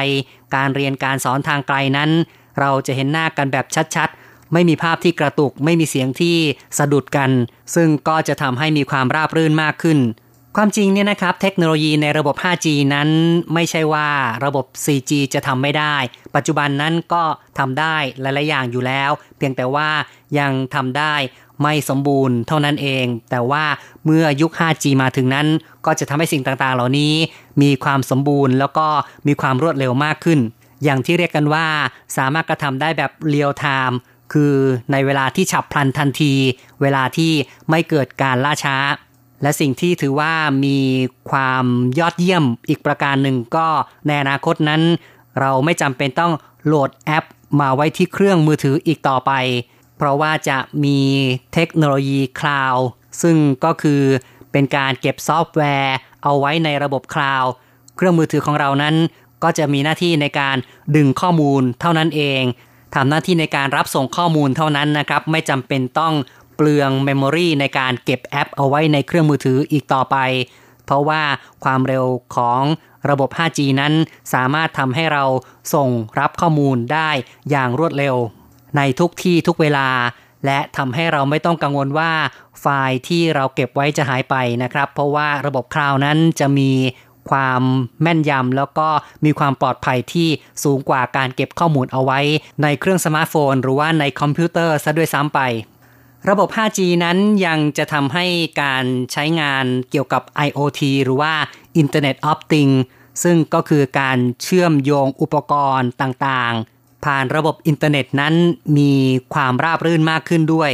[0.55, 2.09] การเรียนการสอนทางไกลนั้น
[2.59, 6.37] เราจะเห็นหน้ากันแบบชัดๆ ไม่มีภาพที่กระตุกไม่มีเสียงที่
[6.77, 7.29] สะดุดกัน
[7.75, 9.99] ซึ่งก็จะทำให้มีความราบรื่นมากขึ้น
[10.55, 13.09] ความจริงเนี่ยนะครับ เทคโนโลยีในระบบ 5G นั้น
[13.53, 14.09] ไม่ใช่ว่า
[14.45, 15.95] ระบบ 4G จะทำไม่ได้
[16.35, 17.23] ปัจจุบันนั้นก็
[17.59, 19.89] ทำได้หลายๆอย่างอยู่แล้ว เพียงแต่ว่า
[20.39, 21.13] ยังทำได้
[21.61, 23.65] ไม่สมบูรณ์เท่านั้นเอง แต่ว่า
[24.05, 25.47] เมื่อยุค 5G มาถึงนั้น
[25.85, 27.13] ก็จะทำให้สิ่งต่างๆ เหล่านี้
[27.61, 28.87] มีความสมบูรณ์ แล้วก็
[29.27, 30.39] มีความรวดเร็วมากขึ้น
[30.83, 31.65] อย่างที่เรียกกันว่า
[32.17, 33.99] สามารถกระทำได้แบบเรียลไทม์
[34.33, 34.55] คือ
[34.91, 36.33] ในเวลาที่ฉับพลันทันที
[36.81, 37.31] เวลาที่
[37.69, 38.77] ไม่เกิดการล่าช้า
[39.41, 40.33] และสิ่งที่ถือว่า
[40.65, 40.79] มี
[41.31, 41.65] ความ
[41.99, 43.67] ยอดเยี่ยมอีกประการหนึ่งก็
[44.07, 44.81] ในอนาคตนั้น
[45.39, 46.33] เราไม่จำเป็นต้อง
[46.65, 47.25] โหลดแอป
[47.59, 49.31] มาไว้ที่เครื่องมือถืออีกต่อไป
[49.97, 50.99] เพราะว่าจะมี
[51.53, 52.85] เทคโนโลยี cloud
[53.21, 54.01] ซึ่งก็คือ
[54.51, 57.51] เป็นการเก็บซอฟต์แวร์ เอาไว้ในระบบ cloud
[57.95, 58.95] เครื่องมือถือของเรานั้น
[59.43, 60.57] ก็จะมีหน้าที่ในการ
[60.95, 62.43] ดึงข้อมูลเท่านั้นเอง
[62.95, 66.13] ทำหน้าที่ในการรับส่งข้อมูลเท่านั้นนะครับ ไม่จำเป็นต้อง
[66.55, 70.17] เปลือง memory ในการเก็บแอปเอาไว้ในเครื่องมือถืออีกต่อไป
[70.85, 71.21] เพราะว่า
[71.63, 72.05] ความเร็ว
[72.35, 72.61] ของ
[73.09, 73.93] ระบบ 5G นั้น
[74.33, 75.23] สามารถทำให้เรา
[75.73, 77.09] ส่งรับข้อมูลได้
[77.49, 78.15] อย่างรวดเร็ว
[78.77, 79.89] ในทุกที่ทุกเวลา
[80.45, 82.11] และทำให้เราไม่ต้องกังวลว่า
[82.61, 86.71] ไฟล์ที่เราเก็บไว้จะหายไปนะครับ เพราะว่าระบบ cloud นั้นจะมี
[87.29, 87.61] ความ
[88.01, 88.87] แม่นยำแล้วก็
[89.25, 90.29] มีความปลอดภัยที่
[90.63, 92.19] สูงกว่าการเก็บข้อมูลเอาไว้
[92.63, 95.39] ในเครื่องสมาร์ทโฟน หรือว่าในคอมพิวเตอร์ซะด้วยซ้ำไป
[96.29, 98.25] ระบบ 5G นั้นยังจะทำให้
[98.61, 101.33] การใช้งานเกี่ยวกับ IoT หรือว่า
[101.81, 102.79] Internet of Things
[103.23, 108.33] ซึ่งก็คือการเชื่อมโยงอุปกรณ์ต่างๆ ผ่านระบบอินเทอร์เน็ตนั้น
[108.77, 108.93] มี
[109.33, 110.71] ความราบรื่นมากขึ้นด้วย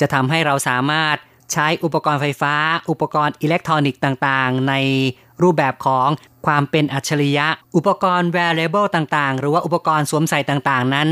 [0.00, 1.16] จะทำให้เราสามารถ
[1.52, 2.54] ใช้อุปกรณ์ไฟฟ้า
[2.90, 4.74] อุปกรณ์อิเล็กทรอนิกส์ต่างๆ ใน
[5.42, 6.08] รูปแบบของ
[6.46, 11.10] ความเป็นอัจฉริยะ อุปกรณ์ wearable ต่างๆ หรือว่าอุปกรณ์สวมใส่ต่างๆ นั้น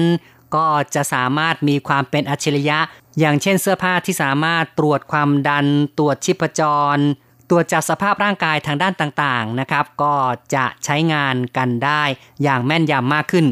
[0.55, 2.79] ก็จะสามารถมีความเป็นอัจฉริยะ
[3.18, 5.66] อย่างเช่นเสื้อผ้าที่สามารถตรวจความดัน
[5.99, 6.61] ตรวจชิพจ
[6.97, 6.99] ร
[7.51, 10.14] ตรวจจับสภาพร่างกายทางด้านต่างๆ นะครับ ก็
[10.55, 12.03] จะใช้งานกันได้
[12.42, 13.47] อย่างแม่นยำมากขึ้น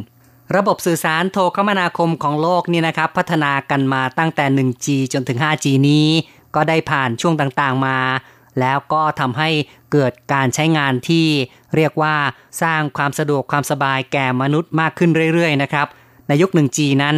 [0.55, 6.09] ระบบสื่อสารโทรคมนาคมของโลกนี่นะครับ พัฒนากันมาตั้งแต่ 1G จนถึง 5G นี้
[6.55, 7.99] ก็ได้ผ่านช่วงต่างๆมา
[8.61, 9.51] แล้วก็ทำให้
[9.93, 11.27] เกิดการใช้งานที่
[11.77, 12.15] เรียกว่า
[12.63, 15.87] สร้างความสะดวกความสบายแก่มนุษย์มากขึ้นเรื่อยๆนะครับ
[16.29, 17.17] ในยุค 1G นั้น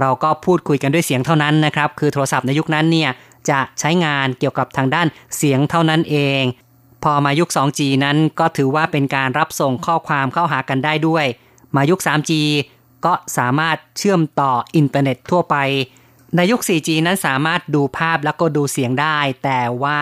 [0.00, 3.10] เราก็พูดคุยกันด้วยเสียงเท่านั้นนะครับ คือโทรศัพท์ในยุคนั้นเนี่ย
[3.50, 5.06] จะใช้งานเกี่ยวกับทางด้าน
[5.36, 6.42] เสียงเท่านั้นเอง
[7.04, 11.26] พอมายุค 2G นั้นก็ถือว่าเป็นการรับส่งข้อความเข้าหากันได้ด้วย
[11.76, 12.30] มายุค 3G
[13.04, 15.56] ก็สามารถเชื่อมต่ออินเทอร์เน็ตทั่วไป
[16.36, 19.98] ในยุค 4G นั้นสามารถดูภาพแล้วก็ดูเสียงได้ แต่ว่า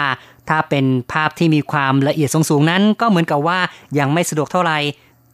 [0.49, 3.59] ถ้าเป็นภาพที่มีความละเอียดสูงๆนั้นก็เหมือนกับว่า
[3.99, 4.79] ยังไม่สะดวกเท่าไหร่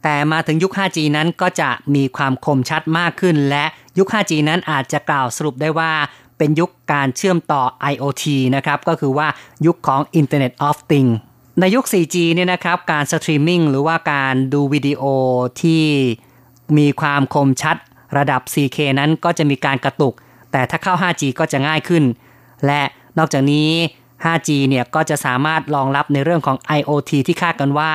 [0.03, 3.65] แต่มาถึงยุค 5G นั้นก็จะมีความคมชัดมากขึ้น และ
[3.97, 5.91] ยุค 5G นั้นอาจจะกล่าวสรุปได้ว่า
[6.37, 8.25] เป็นยุคการเชื่อมต่อ IoT
[8.55, 9.27] นะครับ ก็คือว่า
[9.65, 11.15] ยุคของ Internet of Things
[11.59, 15.03] ในยุค 4G เนี่ยนะครับ การสตรีมมิ่งหรือว่าการดูวิดีโอ
[15.61, 15.83] ที่
[16.77, 17.77] มีความคมชัด
[18.17, 20.13] ระดับ 4K นั้นก็จะมีการกระตุก
[20.51, 22.03] แต่ถ้าเข้า 5G ก็จะง่ายขึ้น
[22.65, 22.81] และ
[23.17, 23.69] นอกจากนี้
[24.25, 27.91] 5G เนี่ยก็จะสามารถรองรับในเรื่องของ IoT ที่คาดกันว่า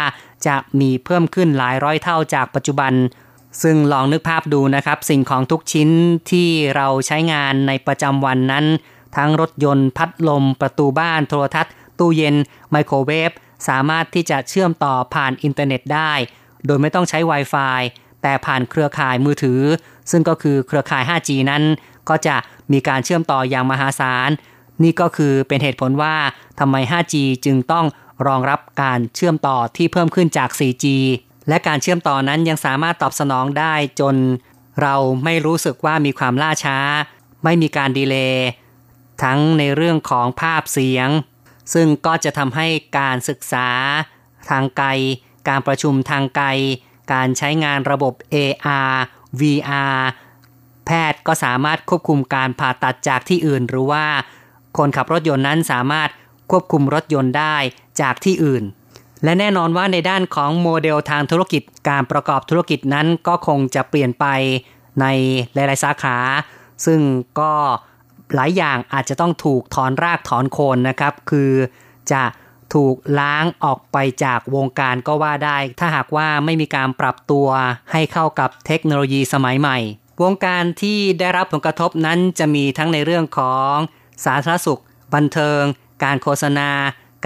[0.46, 2.92] จะมีเพิ่มขึ้นหลายร้อยเท่าจากปัจจุบัน
[3.62, 5.88] ซึ่งลองนึกภาพดูนะครับ สิ่งของทุกชิ้น
[6.30, 8.64] ที่เราใช้งานในประจำวันนั้น
[9.16, 12.36] ทั้งรถยนต์พัดลม ประตูบ้านโทรทัศน์ ตู้เย็น
[12.70, 13.30] ไมโครเวฟ
[13.68, 16.12] สามารถที่จะเชื่อมต่อผ่านอินเทอร์เน็ตได้
[16.66, 17.80] โดยไม่ต้องใช้ Wi-Fi
[18.26, 19.60] แต่ผ่านเครือข่ายมือถือ
[20.10, 21.62] ซึ่งก็คือเครือข่าย 5G นั้น
[22.08, 22.36] ก็จะ
[22.72, 24.30] มีการเชื่อมต่ออย่างมหาศาล
[24.82, 26.16] นี่ก็คือเป็นเหตุผลว่า
[26.60, 27.86] ทำไม 5G จึงต้อง
[28.26, 30.84] รองรับการเชื่อมต่อที่เพิ่มขึ้นจาก 4G
[31.48, 34.14] และการเชื่อมต่อนั้นยังสามารถตอบสนองได้จน
[34.82, 36.78] เราไม่รู้สึกว่ามีความล่าช้า
[37.44, 38.46] ไม่มีการดีเลย์
[39.22, 41.08] ทั้งในเรื่องของภาพเสียง
[41.74, 42.66] ซึ่งก็จะทำให้
[42.98, 43.68] การศึกษา
[44.50, 44.88] ทางไกล
[45.48, 46.48] การประชุมทางไกล
[47.12, 48.94] การใช้งานระบบ AR
[49.40, 49.98] VR
[50.86, 54.04] แพทย์ก็สามารถควบคุมการผ่าตัดจากที่อื่น หรือว่า
[54.76, 56.08] คนขับรถยนต์นั้นสามารถ
[56.50, 57.56] ควบคุมรถยนต์ได้
[58.00, 58.64] จากที่อื่น
[59.24, 64.26] และแน่นอนว่าในด้านของโมเดลทางธุรกิจการประกอบธุรกิจนั้นก็คงจะเปลี่ยนไป
[65.00, 65.06] ใน
[65.54, 66.16] หลาย ๆ สาขา
[66.86, 67.00] ซึ่ง
[67.40, 67.52] ก็
[68.34, 71.50] หลายอย่างอาจจะต้องถูกถอนรากถอนโคนนะครับ คือ
[72.12, 72.22] จะ
[72.74, 77.48] ถูกล้างออกไปจากวงการก็ว่าได้ ถ้าหากว่าไม่มีการปรับตัว
[77.92, 79.78] ให้เข้ากับเทคโนโลยีสมัยใหม่
[80.22, 83.74] วงการที่ได้รับผลกระทบนั้นจะมีทั้งในเรื่องของ
[84.24, 84.80] สาธารณสุข
[85.14, 85.62] บันเทิง
[86.04, 86.70] การโฆษณา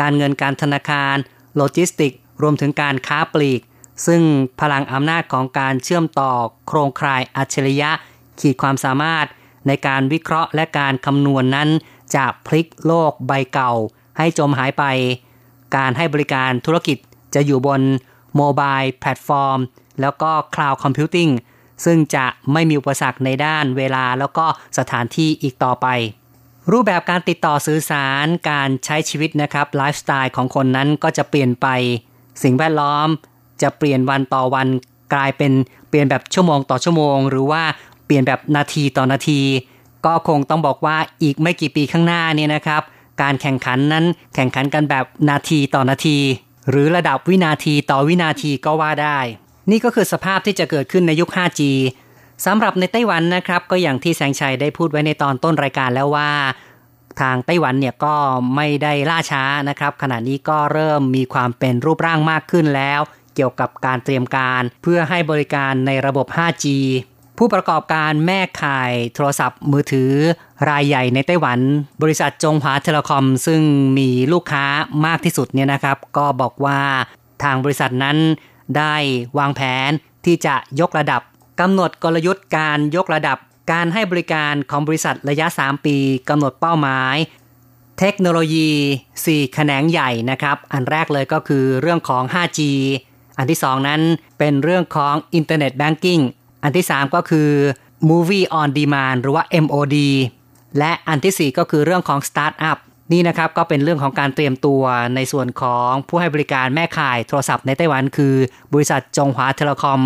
[0.01, 1.17] การเงินการธนาคาร
[1.57, 3.61] โลจิสติก รวมถึงการค้าปลีก
[4.07, 4.23] ซึ่ง
[4.61, 6.33] พลังอำนาจของการเชื่อมต่อ
[6.67, 7.91] โครงข่ายอัจฉริยะ
[8.41, 9.27] ขีดความสามารถ
[9.67, 11.69] ในการวิเคราะห์และการคำนวณนนั้น
[12.15, 13.73] จะพลิกโลกใบเก่า
[14.19, 14.85] ให้จมหายไป
[15.77, 16.97] การให้บริการธุรกิจ
[17.35, 17.81] จะอยู่บน
[18.37, 19.59] mobile platform
[20.01, 21.29] แล้วก็ cloud computing
[21.85, 24.47] ซึ่งจะไม่มีอุปสรรคในด้านเวลาแล้วก็
[24.79, 25.87] สถานที่อีกต่อไป
[26.71, 31.67] รูปแบบการติดต่อสื่อสารการใช้ชีวิตนะครับไลฟ์สไตล์ของคนนั้นก็จะเปลี่ยนไป
[32.43, 33.09] สิ่งแวดล้อม
[33.63, 34.69] จะเปลี่ยนวันต่อวัน
[35.15, 35.53] กลายเป็น
[35.89, 37.63] เปลี่ยนแบบชั่วโมงต่อชั่วโมง หรือว่า
[38.07, 39.41] เปลี่ยนแบบนาทีต่อนาที
[40.07, 42.83] ก็คงต้องบอกว่าอีกไม่กี่ปีข้างหน้านี่นะครับ
[43.23, 44.05] การแข่งขันนั้น
[44.35, 46.19] แข่งขันกันแบบนาทีต่อนาที
[46.71, 49.19] หรือระดับวินาทีต่อวินาทีก็ว่าได้
[49.71, 51.61] นี่ก็คือสภาพที่จะเกิดขึ้นในยุค 5G
[52.47, 56.31] สำหรับในไต้หวันนะครับ ก็อย่างที่แสงชัยได้พูดไว้ในตอนต้นรายการแล้วว่า
[57.21, 58.15] ทางไต้หวันเนี่ยก็
[58.57, 63.01] ไม่ได้ล่าช้านะครับ ขณะนี้ก็เริ่มมีความเป็นรูปร่างมากขึ้นแล้ว
[63.35, 66.65] เกี่ยวกับการเตรียมการ เพื่อให้บริการในระบบ 5G
[67.39, 70.13] ผู้ประกอบการแม่ข่ายโทรศัพท์มือถือ
[70.69, 71.59] รายใหญ่ในไต้หวัน
[72.03, 73.61] บริษัทจงหวาเทเลคอม ซึ่ง
[73.99, 74.65] มีลูกค้า
[75.07, 76.81] มากที่สุดเนี่ยนะครับ ก็บอกว่า
[77.43, 78.17] ทางบริษัทนั้น
[78.77, 78.95] ได้
[79.39, 79.91] วางแผน
[80.25, 81.23] ที่จะยกระดับ
[81.61, 83.39] กำหนดกลยุทธ์การยกระดับ
[83.73, 85.97] การให้บริการของบริษัทระยะ 3 ปี
[86.29, 87.17] กำหนดเป้าหมาย
[87.99, 88.71] เทคโนโลยี
[89.13, 92.61] 4 แขนงใหญ่นะครับ อันแรกเลยก็คือเรื่องของ 5G
[93.39, 94.01] อันที่ 2 นั้น
[94.39, 97.51] เป็นเรื่องของ Internet Banking อันันที่ 3 ก็คือ
[98.11, 99.97] Movie on Demand หรือว่า MOD
[100.79, 102.79] และอันที่ 4 ก็คือเรื่องของ Startup
[103.13, 104.83] นี่นะครับก็เป็นเรื่องของการเตรียมตัว
[105.15, 108.35] ในส่วนของผู้ให้บริการแม่ข่ายโทรศัพท์ในไต้หวันคือ
[108.73, 110.01] บริษัทจงหวาเทเลคอม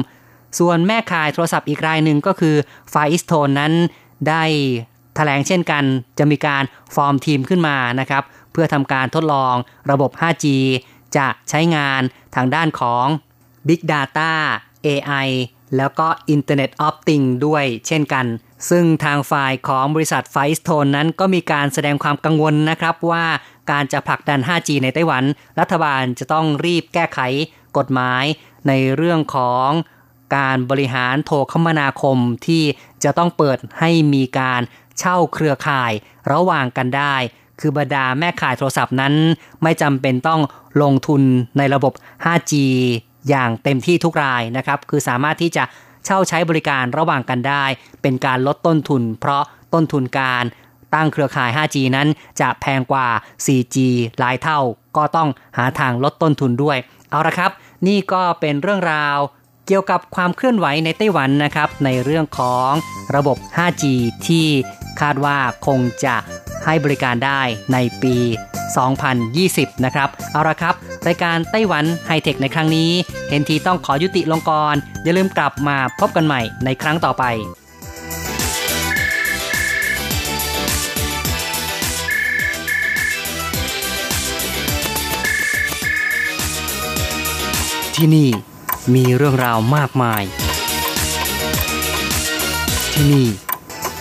[0.58, 2.56] ส่วนแม่ข่ายโทรศัพท์อีกรายหนึ่งก็คือ
[2.92, 3.72] ฟาอิสโทนนั้น
[4.28, 4.44] ได้
[5.16, 5.84] แถลงเช่นกัน
[6.18, 6.62] จะมีการ
[6.94, 8.22] ฟอร์มทีมขึ้นมานะครับ
[8.52, 9.54] เพื่อทำการทดลอง
[9.90, 10.46] ระบบ 5G
[11.16, 12.00] จะใช้งาน
[12.34, 13.06] ทางด้านของ
[13.68, 14.32] Big Data
[14.86, 15.28] AI
[15.76, 18.26] แล้วก็ Internet of Things ด้วยเช่นกัน
[18.70, 23.24] ซึ่งทางฝ่ายของบริษัทไฟสโทนนั้นก็มีการแสดงความกังวลนะครับว่า
[23.70, 25.24] การจะผลักดัน 5G ในไต้หวัน
[25.60, 27.20] รัฐบาลจะต้องรีบแก้ไข
[27.76, 28.24] กฎหมาย
[28.68, 29.68] ในเรื่องของ
[30.36, 32.62] การบริหารโทรคมนาคมที่
[33.04, 34.60] จะต้องเปิดให้มีการ
[34.98, 35.92] เช่าเครือข่าย
[36.32, 37.16] ระหว่างกันได้
[37.60, 39.14] คือบรรดาแม่ข่ายโทรศัพท์นั้น
[39.62, 40.40] ไม่จำเป็นต้อง
[40.82, 41.22] ลงทุน
[41.58, 41.92] ในระบบ
[42.24, 42.52] 5G
[43.28, 45.64] อย่างเต็มที่ทุกรายนะครับ คือสามารถที่จะ
[46.04, 47.64] เช่าใช้บริการระหว่างกันได้
[48.02, 49.42] เป็นการลดต้นทุน เพราะ
[49.74, 50.44] ต้นทุนการ
[50.94, 52.08] ตั้งเครือข่าย 5G นั้น
[52.40, 53.08] จะแพงกว่า
[53.44, 53.76] 4G
[54.18, 54.60] หลายเท่า
[54.96, 56.78] ก็ต้องหาทางลดต้นทุนด้วย
[57.10, 57.50] เอาละครับ
[57.86, 59.18] นี่ก็เป็นเรื่องราว
[59.66, 62.70] เกี่ยวกับความเคลื่อนไหวในไต้หวันนะครับ ในเรื่องของ
[63.16, 63.84] ระบบ 5G
[64.26, 64.46] ที่
[65.00, 66.16] คาดว่าคงจะ
[66.64, 67.40] ให้บริการได้
[67.72, 68.16] ในปี
[69.00, 70.74] 2020 นะครับ เอาละครับ
[71.06, 72.90] รายการไต้หวันไฮเทคในครั้งนี้
[73.28, 77.24] เห็นทีต้องขอยุติลงกรอย่าลืมกลับมาพบกันใหม่ในครั้งต่อไป
[87.96, 88.30] ที่นี่
[88.94, 90.22] มีเรื่องราวมากมาย
[92.92, 93.26] ที่นี่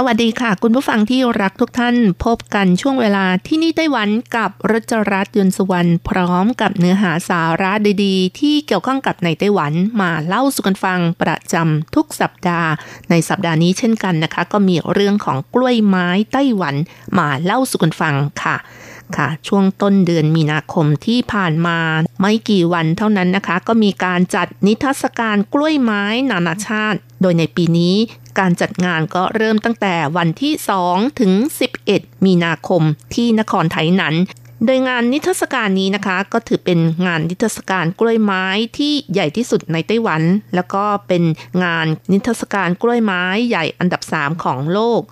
[0.00, 7.72] สวัสดีค่ะ คุณผู้ฟังที่รักทุกท่านพบกันช่วงเวลาที่นี่ไต้หวันกับรัชรัตน์ยนสุวรรณพร้อมกับเนื้อหาสาระ
[8.04, 12.70] ดีๆ ที่เกี่ยวข้องกับในไต้หวันมาเล่าสู่กันฟังประจำทุกสัปดาห์
[13.10, 16.74] ในสัปดาห์นี้เช่นกันนะคะ ก็มีเรื่องของกล้วยไม้ไต้หวัน
[17.18, 18.56] มาเล่าสู่กันฟังค่ะ
[19.16, 21.78] ค่ะ ช่วงต้นเดือนมีนาคมที่ผ่านมา
[22.20, 27.94] ไม่กี่วันเท่านั้นนะคะ ก็มีการจัดนิทรรศการกล้วยไม้นานาชาติ โดยในปีนี้
[28.38, 30.54] การจัดงานก็เริ่มตั้งแต่วันที่
[30.86, 31.32] 2 ถึง
[31.78, 32.82] 11 มีนาคม
[33.14, 34.16] ที่นครไทยนั้น
[34.64, 38.44] โดยงานนิทรรศการนี้นะคะ ก็ถือเป็นงานนิทรรศการกล้วยไม้
[38.78, 40.22] ที่ใหญ่ที่สุดในไต้หวัน
[40.54, 41.22] แล้วก็เป็น
[41.64, 45.02] งานนิทรรศการกล้วยไม้ใหญ่อันดับ 3 ของโลก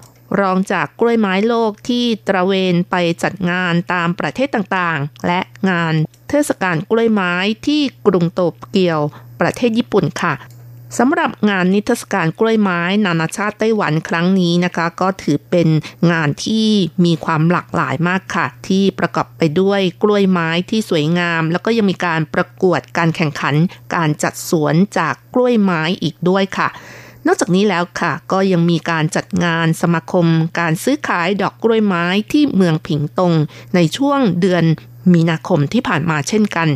[0.40, 5.40] รองจากกล้วยไม้โลกที่ตระเวนไปจัดงานตามประเทศต่างๆ และ
[5.70, 5.94] งาน
[6.28, 7.34] เทศกาลกล้วยไม้
[7.66, 8.40] ที่กรุงโต
[8.70, 9.00] เกียว
[9.40, 10.34] ประเทศญี่ปุ่นค่ะ
[10.98, 15.68] สำหรับงานนิทรรศการกล้วยไม้นานาชาติไต้หวันครั้งนี้นะคะ ก็ถือเป็น
[16.10, 16.68] งานที่
[17.04, 23.54] มีความหลากหลายมากค่ะ ที่ประกอบไปด้วยกล้วยไม้ที่สวยงาม แล้วก็ยังมีการประกวดการแข่งขัน
[23.94, 26.68] การจัดสวนจากกล้วยไม้อีกด้วยค่ะ
[27.26, 30.26] นอกจากนี้แล้วค่ะ ก็ยังมีการจัดงานสมาคม
[30.60, 33.32] การซื้อขายดอกกล้วยไม้ที่เมืองผิงตง
[33.74, 34.64] ในช่วงเดือน
[35.12, 36.68] มีนาคมที่ผ่านมาเช่นกัน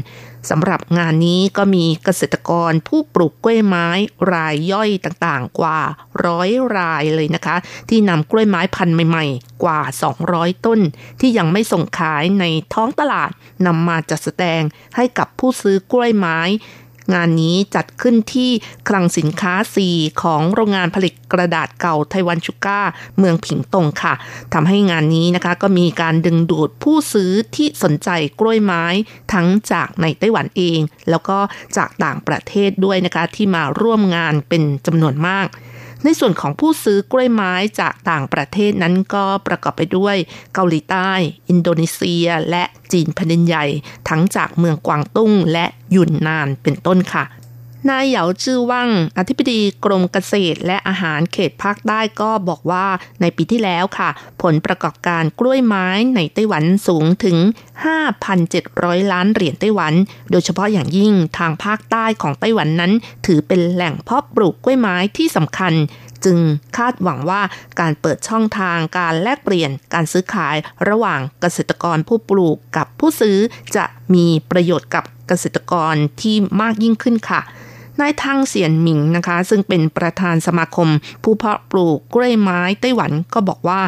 [0.48, 3.88] สำหรับงานนี้ก็มีเกษตรกรผู้ปลูกกล้วยไม้
[4.33, 5.79] รายย่อยต่างๆ กว่า
[6.26, 7.57] ร้อยรายเลยนะคะ
[7.88, 9.81] ที่นำกล้วยไม้พันธุ์ใหม่ๆ กว่า
[10.22, 10.81] 200 ต้น
[11.20, 13.31] ที่ยังไม่ส่งขายในท้องตลาด
[13.66, 14.62] นำมาจัดแสดง
[14.96, 16.38] ให้กับผู้ซื้อกล้วยไม้
[17.14, 18.50] งานนี้จัดขึ้นที่
[18.88, 19.54] คลังสินค้า
[19.88, 22.80] 4 ของโรงงานผลิตกระดาษเก่าไทวันชูก้า
[23.18, 24.14] เมืองผิงตงค่ะ
[24.54, 28.08] ทำให้งานนี้นะคะก็มีการดึงดูดผู้ซื้อที่สนใจ
[28.40, 28.84] กล้วยไม้
[29.32, 30.78] ทั้งจากในไต้หวันเอง
[31.10, 31.38] แล้วก็
[31.76, 35.48] จากต่างประเทศด้วยนะคะที่มาร่วมงานเป็นจำนวนมาก
[36.04, 40.16] ในส่วนของผู้ซื้อกล้วยไม้จากต่างประเทศนั้นก็ประกอบไปด้วย
[40.54, 41.10] เกาหลีใต้
[41.48, 43.64] อินโดนีเซีย และจีนแผ่นดินใหญ่
[44.08, 47.24] ทั้งจากเมืองกวางตุ้งและยุนนานเป็นต้นค่ะ
[47.88, 52.86] นายเหยาจื้อว่างอธิบดีกรมเกษตรและอาหารเขตภาคใต้ก็บอกว่า
[53.20, 54.10] ในปีที่แล้วค่ะ
[54.42, 57.36] ผลประกอบการกล้วยไม้ในไต้หวันสูงถึง
[58.24, 59.94] 5,700 ล้านเหรียญไต้หวัน
[60.30, 62.92] โดยเฉพาะอย่างยิ่งทางภาคใต้ของไต้หวันนั้น
[63.26, 65.72] ถือเป็นแหล่งเพาะปลูกกล้วยไม้ที่สำคัญ
[66.24, 66.38] จึง
[66.76, 67.42] คาดหวังว่า
[67.80, 70.56] การเปิดช่องทางการแลกเปลี่ยนการซื้อขาย
[70.88, 73.38] ระหว่างเกษตรกรผู้ปลูกกับผู้ซื้อ
[73.76, 77.40] จะมีประโยชน์กับเกษตรกรที่มากยิ่งขึ้นค่ะ
[78.00, 80.88] นายทังเสียนหมิงนะคะ ซึ่งเป็นประธานสมาคม
[81.22, 83.80] ผู้เพาะปลูกกล้วยไม้ไต้หวันก็บอกว่า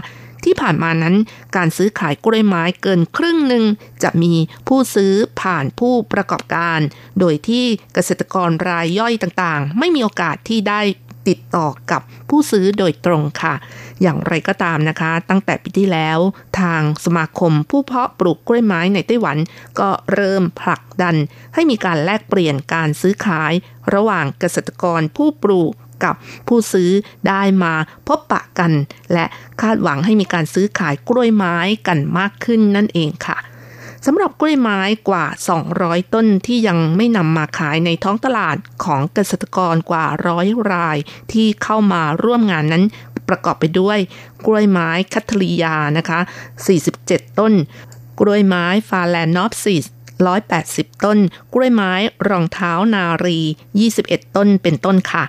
[0.44, 1.14] ที่ผ่านมานั้น
[1.56, 3.64] การซื้อขายกล้วยไม้เกินครึ่งหนึ่ง
[4.02, 4.34] จะมี
[4.68, 6.78] ผู้ซื้อผ่านผู้ประกอบการ
[7.20, 10.80] โดยที่เกษตรกรรายย่อยต่างๆ ไม่มีโอกาสที่ได้
[11.28, 13.54] ติดต่อกับผู้ซื้อโดยตรงค่ะ
[14.02, 16.18] อย่างไรก็ตามนะคะ ตั้งแต่ปีที่แล้ว
[16.60, 19.38] ทางสมาคมผู้เพาะปลูกกล้วยไม้ในไต้หวัน
[19.80, 21.16] ก็เริ่มผลักดัน
[21.54, 23.52] ให้มีการแลกเปลี่ยนการซื้อขาย
[23.94, 25.72] ระหว่างเกษตรกรผู้ปลูก
[26.04, 26.14] กับ
[26.48, 26.90] ผู้ซื้อ
[27.28, 27.74] ได้มา
[28.06, 28.72] พบปะกัน
[29.12, 29.26] และ
[29.62, 31.56] คาดหวังให้มีการซื้อขายกล้วยไม้
[31.86, 33.38] กันมากขึ้นนั่นเองค่ะ
[34.06, 35.26] สำหรับกล้วยไม้กว่า
[35.70, 40.98] 200 ต้นที่ยังไม่นำมาขายในท้องตลาดของเกษตรกรกว่าร้อยราย
[41.32, 42.84] ที่เข้ามาร่วมงานนั้น
[43.28, 43.98] ประกอบไปด้วย
[44.46, 46.20] กล้วยไม้คัตลียานะคะ
[46.78, 47.52] 47 ต้น
[48.20, 49.86] กล้วยไม้ Phalaenopsis
[50.44, 51.18] 180 ต้น
[51.54, 51.92] กล้วยไม้
[52.28, 53.38] รองเท้านารี
[53.88, 55.24] 21 ต้นเป็นต้นค่ะ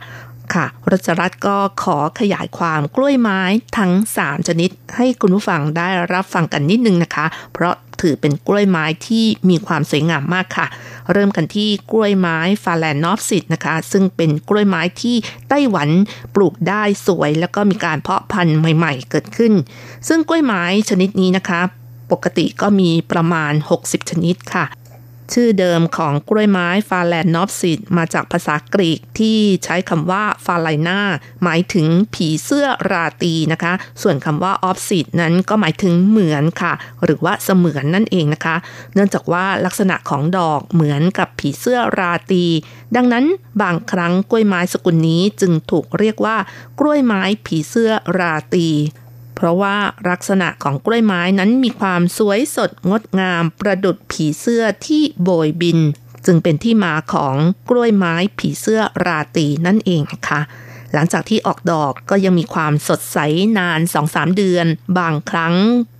[0.53, 3.41] ค่ะรัชรัตน์ก็ขอขยายความกล้วยไม้
[3.77, 10.67] ทั้ง 3 ชนิด ให้คุณผู้ฟังได้รับฟังกันนิดนึงนะคะ เพราะถือเป็นกล้วยไม้ที่มีความสวยงามมากค่ะ
[11.11, 15.15] เริ่มกันที่กล้วยไม้ Phalaenopsis นะคะ ซึ่งเป็นกล้วยไม้ที่
[15.49, 15.89] ไต้หวัน
[16.35, 19.53] ปลูกได้สวย แล้วก็มีการเพาะพันธุ์ใหม่ๆ เกิดขึ้น
[20.07, 21.61] ซึ่งกล้วยไม้ชนิดนี้นะคะ
[22.11, 24.65] ปกติก็มีประมาณ 60 ชนิดค่ะ
[25.33, 30.99] ชื่อเดิมของกล้วยไม้ Phalaenopsis มาจากภาษากรีกที่ใช้คำว่าฟาไลนา
[31.43, 36.73] หมายถึงผีเสื้อราตีนะคะ ส่วนคำว่า opsis นั้นก็หมายถึงเหมือนค่ะ
[37.03, 38.55] หรือว่าเสมือนนั่นเองนะคะ
[38.93, 42.45] เนื่องจากว่าลักษณะของดอกเหมือนกับผีเสื้อราตรี
[42.95, 43.25] ดังนั้น
[43.61, 46.37] บางครั้งกล้วยไม้สกุลนี้จึงถูกเรียกว่า
[46.79, 48.67] กล้วยไม้ผีเสื้อราตี
[49.43, 49.75] ราะว่า
[50.09, 55.79] ลักษณะของกล้วยไม้นั้นมีความสวยสดงดงามประดุดผีเสื้อที่โบยบิน
[56.25, 57.35] จึงเป็นที่มาของ
[57.69, 60.41] กล้วยไม้ผีเสื้อราตีนั่นเองค่ะ
[60.93, 63.17] หลังจากที่ออกดอกก็ยังมีความสดใส
[63.57, 63.79] นาน
[64.09, 64.65] 2-3 เดือน
[64.99, 65.55] บางครั้ง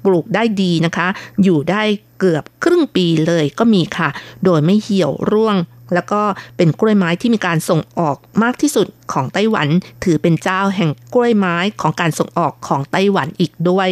[0.05, 1.07] ปลูกได้ดีนะคะ
[1.43, 1.83] อยู่ได้
[2.19, 4.09] เกือบครึ่งปีเลยก็มีค่ะ
[4.45, 5.55] โดยไม่เหี่ยวร่วง
[5.93, 6.21] แล้วก็
[6.57, 9.67] เป็นกล้วยไม้ที่มีการส่งออกมากที่สุดของไต้หวัน
[10.03, 13.89] ถือเป็นเจ้าแห่งกล้วยไม้ของการส่งออกของไต้หวันอีกด้วย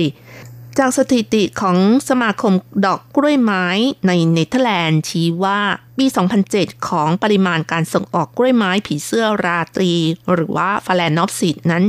[0.79, 1.77] จากสถิติของ
[2.09, 2.53] สมาคม
[2.85, 3.65] ดอกกล้วยไม้
[4.07, 5.59] ในเนเธอร์แลนด์ชี้ว่า
[5.97, 6.05] ปี
[6.47, 9.93] 2007 ของปริมาณการส่งออกกล้วยไม้ผีเสื้อราตรี
[10.33, 11.83] หรือว่า Phalaenopsis นั้น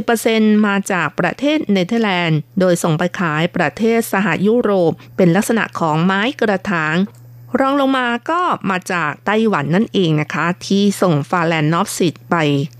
[0.00, 6.94] 60%มาจากประเทศเนเธอร์แลนด์ โดยส่งไปขายประเทศสหยุโรป เป็นลักษณะของไม้กระถาง
[7.60, 8.40] รองลงมาก็
[8.70, 12.36] มาจากไต้หวันนั่นเองนะคะ ที่ส่ง Phalaenopsis ไป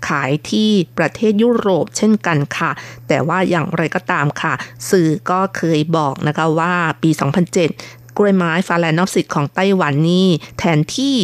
[0.07, 2.71] ขายที่ประเทศยุโรปเช่นกันค่ะ
[3.07, 4.53] แต่ว่าอย่างไรก็ตามค่ะ
[4.89, 7.09] สื่อก็เคยบอกนะคะว่าปี
[7.63, 10.27] 2007 กล้วยไม้ Phalaenopsis ของไต้หวันนี่
[10.59, 11.15] แทนที่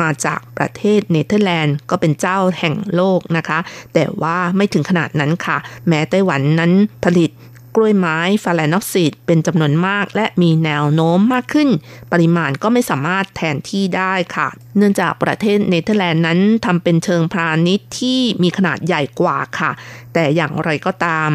[0.00, 3.58] มาจากประเทศเนเธอร์แลนด์ก็เป็นเจ้าแห่งโลกนะคะ
[3.94, 5.56] แต่ว่าไม่ถึงขนาดนั้นค่ะ
[5.88, 6.72] แม้ไต้หวันนั้น
[7.04, 7.30] ผลิต
[7.74, 11.68] กล้วยไม้Phalaenopsis เป็นจำนวนมาก และมีแนวโน้มมากขึ้น
[12.12, 19.70] ปริมาณก็ไม่สามารถแทนที่ได้ค่ะ เนื่องจากประเทศเนเธอร์แลนด์นั้นทำเป็นเชิงพาณิชย์ที่มีขนาดใหญ่กว่าค่ะ
[20.12, 21.28] แต่อย่างไรก็ตาม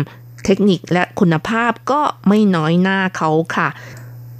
[0.45, 3.67] เทคนิคและคุณภาพก็ไม่น้อยหน้าเขาค่ะ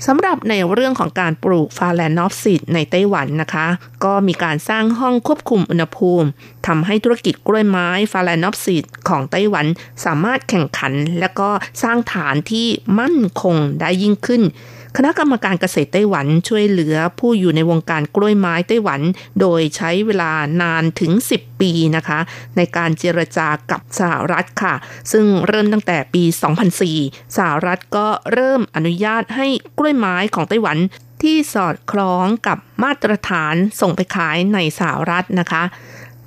[0.06, 3.68] สำหรับในเรื่องของการปลูก Phalaenopsis ในไต้หวันนะคะ
[4.06, 6.28] ก็มีการสร้างห้องควบคุมอุณหภูมิ
[6.68, 9.66] ทำให้ธุรกิจกล้วยไม้ Phalaenopsis ของไต้หวัน
[10.06, 11.50] สามารถแข่งขัน และก็
[11.84, 12.68] สร้างฐานที่
[13.00, 14.42] มั่นคงได้ยิ่งขึ้น
[15.00, 19.02] คณะกรรมการเกษตรไต้หวันช่วยเหลือผู้อยู่ในวงการกล้วยไม้ไต้หวัน
[19.40, 20.32] โดยใช้เวลา
[20.62, 22.20] นานถึง 10 ปีนะคะ
[22.58, 24.76] ในการเจรจากับสหรัฐค่ะ
[25.12, 26.24] ซึ่งเริ่มตั้งแต่ปี
[26.80, 30.78] 2004 สหรัฐก็เริ่มอนุญาตให้กล้วยไม้ของไต้หวัน
[31.24, 35.64] ที่สอดคล้องกับมาตรฐานส่งไปขายในสหรัฐนะคะ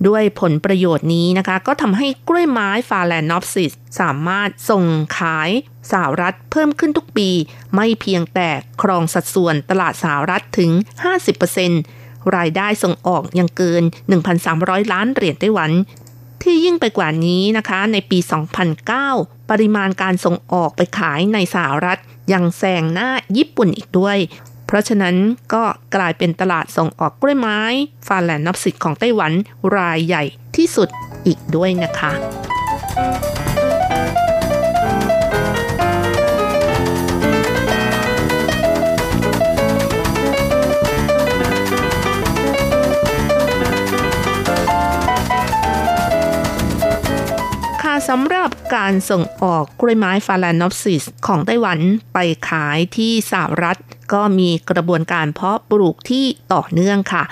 [0.08, 4.84] ด้วยผลประโยชน์นี้นะคะ ก็ทำให้กล้วยไม้ฟาแลนนอฟซิสสามารถส่ง
[5.18, 5.50] ขาย
[5.90, 7.30] สหรัฐเพิ่มขึ้นทุกปี
[7.74, 8.48] ไม่เพียงแต่
[8.82, 10.70] ครองสัดส่วนตลาดสหรัฐถึง
[11.52, 13.82] 50%รายได้ส่งออกยังเกิน
[14.36, 15.70] 1,300 ล้านเหรียญไต้หวัน
[16.42, 18.18] ที่ยิ่งไปกว่านี้นะคะ ในปี
[18.84, 21.98] 2009 ปริมาณการส่งออกไปขายในสหรัฐ
[22.32, 24.18] ยังแซงหน้าญี่ปุ่นอีกด้วย
[24.70, 25.16] เพราะฉะนั้น
[25.54, 25.64] ก็
[25.96, 27.60] กลายเป็นตลาดส่งออกกล้วยไม้
[28.08, 29.32] ฟาแลนนับสิทธิ์ของไต้หวัน
[29.76, 30.24] รายใหญ่
[30.56, 30.88] ที่สุด
[31.26, 32.12] อีกด้วยนะคะ
[48.08, 51.78] สำหรับการส่งออกกล้วยไม้ฟาแลนนอฟซิสของไต้หวัน
[52.14, 53.78] ไปขายที่สหรัฐ
[54.12, 57.24] ก็มีกระบวนการเพาะปลูกที่ต่อเนื่องค่ะ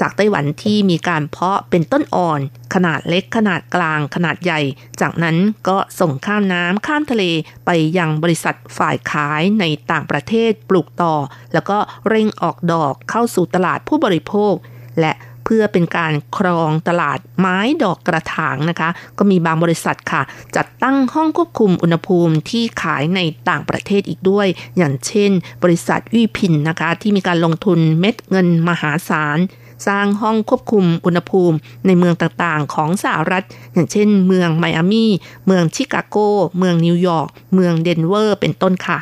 [0.00, 2.40] จากไต้หวันที่มีการเพาะเป็นต้นอ่อน
[2.74, 4.60] ขนาดเล็กขนาดกลางขนาดใหญ่
[5.00, 5.36] จากนั้น
[5.68, 7.24] ก็ส่งข้ามน้ำข้ามทะเล
[7.66, 11.14] ไปยังบริษัทฝ่ายขายในต่างประเทศปลูกต่อ
[11.52, 14.54] แล้วก็เร่งออกดอกเข้าสู่ตลาดผู้บริโภค
[15.00, 15.12] และ
[15.48, 18.88] เพื่อเป็นการครองตลาดไม้ดอกกระถางนะคะ
[19.18, 20.22] ก็มีบางบริษัทค่ะ
[20.56, 25.30] จัดตั้งห้องควบคุมอุณหภูมิที่ขายในต่างประเทศอีกด้วย อย่างเช่น
[25.62, 29.38] บริษัทวิพินนะคะ ที่มีการลงทุนเม็ดเงินมหาศาล
[29.86, 35.12] สร้างห้องควบคุมอุณหภูมิในเมืองต่างๆ ของสหรัฐ อย่างเช่น เมืองไมอามี่
[35.46, 36.16] เมืองชิคาโก
[36.58, 38.98] เมืองนิวยอร์ก เมืองเดนเวอร์ เป็นต้นค่ะ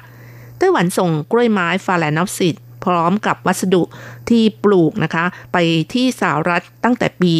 [0.58, 3.82] ไต้หวันส่งกล้วยไม้ Phalaenopsis พร้อมกับวัสดุ
[4.28, 5.56] ที่ปลูกนะคะ ไป
[5.92, 7.32] ที่สหรัฐตั้งแต่ปี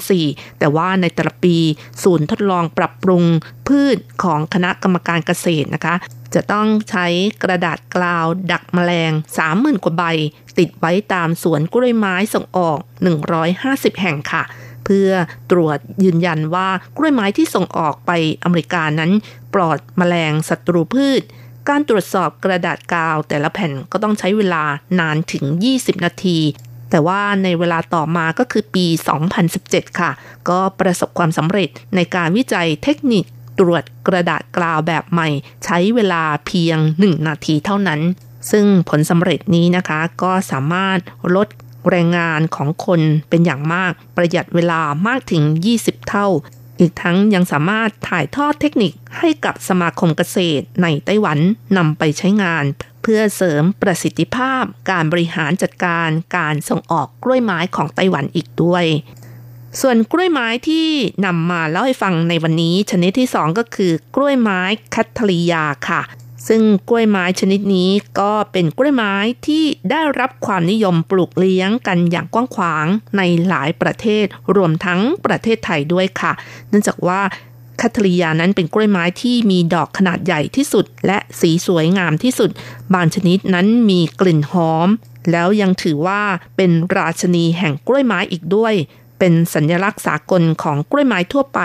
[0.00, 1.56] 2004 แต่ว่าในแต่ละปี
[2.02, 3.24] ศูนย์ทดลองปรับปรุง
[3.68, 5.94] พืชของคณะกรรมการเกษตรนะคะ
[6.34, 7.06] จะต้องใช้
[7.42, 9.12] กระดาษกลาวดักแมลง
[9.48, 10.04] 30,000 กว่าใบ
[10.58, 12.78] ติดไว้ตามสวนกล้วยไม้ส่งออก
[13.40, 14.42] 150 แห่งค่ะ
[14.84, 15.10] เพื่อ
[15.50, 18.10] ตรวจยืนยันว่ากล้วยไม้ที่ส่งออกไป
[18.44, 19.10] อเมริกานั้น
[19.54, 21.22] ปลอดแมลงศัตรูพืช
[21.68, 24.64] การตรวจสอบกระดาษกาวแต่ละแผ่นก็ต้องใช้เวลา
[25.00, 25.44] นานถึง
[25.74, 26.38] 20 นาที
[26.90, 28.86] แต่ว่าในเวลาต่อมาก็คือปี
[29.42, 30.10] 2017 ค่ะ
[30.48, 33.24] ก็ประสบความสำเร็จในการวิจัยเทคนิค
[33.58, 35.28] ตรวจกระดาษกราวแบบใหม่
[35.64, 38.00] ใช้เวลาเพียง 1 นาทีเท่านั้น
[38.50, 40.98] ซึ่งผลสำเร็จนี้นะคะก็สามารถ
[41.36, 41.48] ลด
[41.90, 45.42] แรงงานของคนเป็นอย่างมากประหยัดเวลามากถึง
[45.76, 46.28] 20 เท่า
[46.80, 51.38] อีกทั้งยังสามารถถ่ายทอดเทคนิคให้กับสมาคมเกษตรในไต้หวัน
[51.76, 52.64] นำไปใช้งาน
[53.02, 58.84] เพื่อเสริมประสิทธิภาพ การบริหารจัดการการส่งออกกล้วยไม้ของไต้หวันอีกด้วย
[59.80, 60.88] ส่วนกล้วยไม้ที่
[61.26, 64.60] นำมาเล่าให้ฟังในวันนี้ชนิดที่ 2 ก็คือกล้วยไม้
[64.94, 66.02] คัตทลียาค่ะ
[66.48, 69.14] ซึ่งกล้วยไม้ชนิดนี้ก็เป็นกล้วยไม้
[69.46, 72.86] ที่ได้รับความนิยมปลูกเลี้ยงกันอย่างกว้างขวาง
[73.16, 74.24] ในหลายประเทศ
[74.56, 76.32] รวมทั้งประเทศไทยด้วยค่ะ
[76.68, 77.20] เนื่องจากว่า
[77.80, 82.50] คัตริยานั้นเป็นกล้วยไม้ที่มีดอกขนาดใหญ่ที่สุด และสีสวยงามที่สุด
[82.94, 84.88] บางชนิดนั้นมีกลิ่นหอม
[85.32, 86.22] แล้วยังถือว่า
[86.56, 88.74] เป็นราชนีแห่งกล้วยไม้อีกด้วย
[89.20, 91.60] เป็นสัญลักษณ์สากลของกล้วยไม้ทั่วไป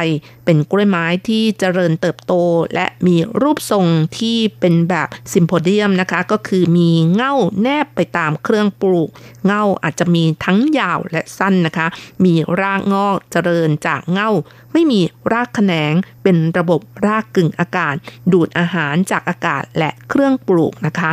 [0.46, 2.34] เป็นกล้วยไม้ที่เจริญเติบโต
[2.74, 3.86] และมีรูปทรง
[4.20, 9.10] ที่เป็นแบบซิมโพเดียมนะคะ ก็คือมีเง่าแนบไปตามเครื่องปลูก
[9.46, 11.88] เง่าอาจจะมีทั้งยาวและสั้นนะคะ
[12.26, 14.32] มีรากงอกเจริญจากเง่า
[14.74, 15.02] ไม่มี
[15.32, 15.94] รากแขนง
[16.24, 17.96] เป็นระบบรากกึ่งอากาศ
[18.32, 21.12] ดูดอาหารจากอากาศและเครื่องปลูกนะคะ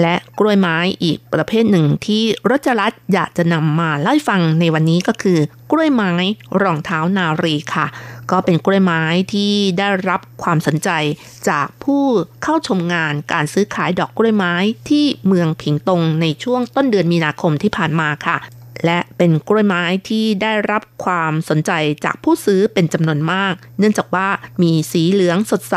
[0.00, 5.38] และกล้วยไม้อีกประเภทหนึ่งที่รจรัสอยากจะนำมาเล่าฟังในวันนี้ก็คือ
[5.70, 6.12] กล้วยไม้
[6.62, 7.86] รองเท้านารีค่ะ
[8.30, 10.90] ก็เป็นกล้วยไม้ที่ได้รับความสนใจ
[11.48, 12.04] จากผู้
[12.42, 14.54] เข้าชมงานการซื้อขายดอกกล้วยไม้
[14.88, 18.38] ที่เมืองผิงตงในช่วงต้นเดือนมีนาคมที่ผ่านมาค่ะ
[18.84, 21.72] และเป็นกล้วยไม้ที่ได้รับความสนใจ
[22.04, 24.28] จากผู้ซื้อเป็นจำนวนมาก เนื่องจากว่า
[24.62, 25.76] มีสีเหลืองสดใส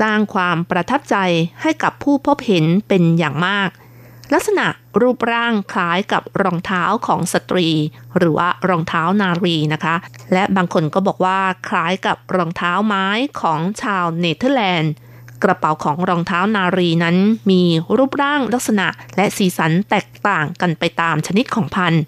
[0.00, 1.16] สร้างความประทับใจ
[1.62, 3.70] ให้กับผู้พบเห็นเป็นอย่างมาก
[4.32, 4.66] ลักษณะ
[5.00, 7.68] รูปร่างคล้ายกับรองเท้าของสตรี
[8.16, 9.94] หรือว่ารองเท้านารีนะคะ
[10.32, 13.06] และบางคนก็บอกว่าคล้ายกับรองเท้าไม้
[13.40, 14.92] ของชาวเนเธอร์แลนด์
[15.42, 17.16] กระเป๋าของรองเท้านารีนั้น
[17.50, 17.62] มี
[17.96, 18.86] รูปร่างลักษณะ
[19.16, 22.02] และสีสันแตกต่างกันไปตามชนิดของพันธุ์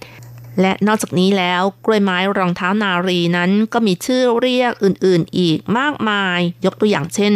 [0.60, 7.32] และนอกจากนี้แล้วกล้วยไม้รองเท้านารีนั้นก็มีชื่อเรียกอื่นๆอีกมากมาย ยกตัวอย่างเช่น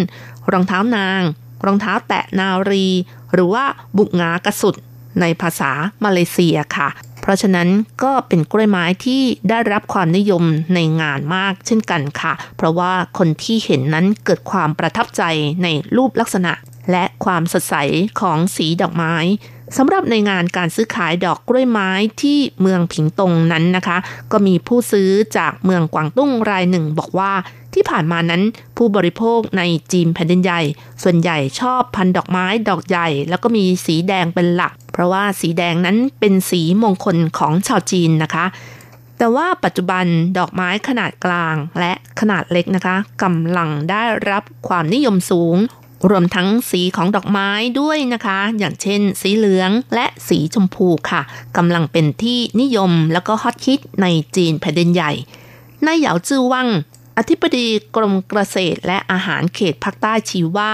[0.52, 1.20] รองเท้านาง
[1.64, 2.86] รองเท้าแตะนารี
[3.32, 3.64] หรือว่า
[3.96, 4.74] บุกงากระสุด
[5.20, 5.70] ในภาษา
[6.04, 6.88] มาเลเซียค่ะ
[7.20, 7.68] เพราะฉะนั้น
[8.04, 10.44] ก็เป็นกล้วยไม้ที่ได้รับความนิยม
[10.74, 15.22] ในงานมากเช่นกันค่ะ เพราะว่าคนที่เห็นนั้นเกิดความประทับใจ
[15.62, 16.52] ในรูปลักษณะ
[16.90, 17.74] และความสดใส
[18.20, 19.14] ของสีดอกไม้
[19.78, 21.90] สำหรับในงานการซื้อขายดอกกล้วยไม้
[22.22, 23.96] ที่เมืองผิงตงนั้นนะคะ
[24.32, 27.32] ก็มีผู้ซื้อจากเมืองกวางตุ้งรายหนึ่งบอกว่า
[27.74, 28.42] ที่ผ่านมานั้น
[28.76, 29.62] ผู้บริโภคใน
[29.92, 30.60] จีนแผ่นดินใหญ่
[31.02, 38.44] ส่วนใหญ่ชอบพันดอกไม้ดอกใหญ่ แล้วก็มีสีแดงเป็นหลัก เพราะว่าสีแดงนั้นเป็นสีมงคลของชาวจีนนะคะ
[39.18, 40.04] แต่ว่าปัจจุบัน
[40.38, 45.56] ดอกไม้ขนาดกลางและขนาดเล็กนะคะกำลังได้รับความนิยมสูง
[46.10, 47.50] รวมทั้งสีของดอกไม้
[47.80, 51.22] ด้วยนะคะ อย่างเช่น สีเหลืองและสีชมพูค่ะ
[51.56, 55.12] กำลังเป็นที่นิยมแล้วก็ฮอตฮิตในจีนแผ่นดินใหญ่
[55.86, 56.68] นายเหยาจื้อวัง
[57.18, 60.72] อธิบดีกรมเกษตรและอาหารเขตภาคใต้ชี้ว่า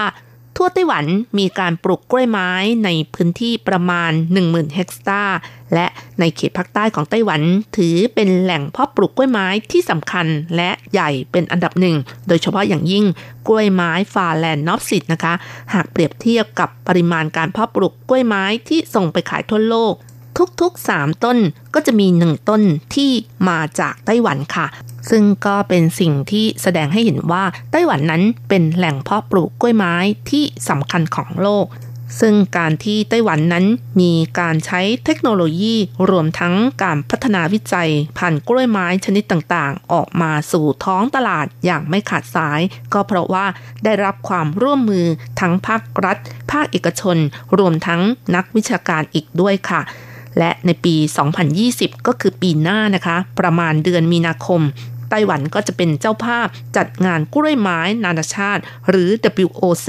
[0.63, 1.05] ทั่วไต้หวัน
[1.39, 2.51] มีการปลูกกล้วยไม้
[2.85, 5.37] ในพื้นที่ประมาณ 10,000 เฮกตาร์
[5.73, 5.87] และ
[6.19, 7.41] ในเขตภาคใต้ของไต้หวัน
[7.77, 11.95] ถือเป็นแหล่งเพาะปลูกกล้วยไม้ที่สำคัญและใหญ่เป็นอันดับหนึ่ง
[12.27, 13.05] โดยเฉพาะอย่างยิ่ง
[13.47, 15.33] กล้วยไม้ฟาแลนนอฟซิตนะคะ
[15.73, 19.93] หากเปรียบเทียบกับปริมาณการเพาะปลูกกล้วยไม้ที่ส่งไปขายทั่วโลก
[20.61, 21.37] ทุกๆ 3 ต้น
[21.73, 22.61] ก็จะมีหนึ่งต้น
[22.95, 23.11] ที่
[23.49, 24.67] มาจากไต้หวันค่ะ
[25.09, 29.95] ซึ่งก็เป็นสิ่งที่แสดงให้เห็นว่าไต้หวันนั้นเป็นแหล่งเพาะปลูกกล้วยไม้
[30.29, 31.67] ที่สำคัญของโลก
[32.19, 33.65] ซึ่งการที่ไต้หวันนั้น
[34.01, 35.75] มีการใช้เทคโนโลยี
[36.09, 42.61] รวมทั้งการพัฒนาวิจัยพันกล้วยไม้ชนิดต่างๆ ออกมาสู่ท้องตลาดอย่างไม่ขาดสาย
[42.93, 43.45] ก็เพราะว่า
[43.83, 45.05] ได้รับความร่วมมือ
[45.39, 46.17] ทั้งภาครัฐ
[46.51, 47.17] ภาคเอกชน
[47.57, 48.01] รวมทั้ง
[48.35, 49.81] นักวิชาการอีกด้วยค่ะ
[50.37, 50.95] และในปี
[51.51, 54.61] 2020 ก็คือปีหน้านะคะ ประมาณเดือนมีนาคม
[55.09, 59.09] ไต้หวันก็จะเป็นเจ้าภาพจัดงานกล้วยไม้นานาชาติ หรือ
[59.45, 59.87] WOC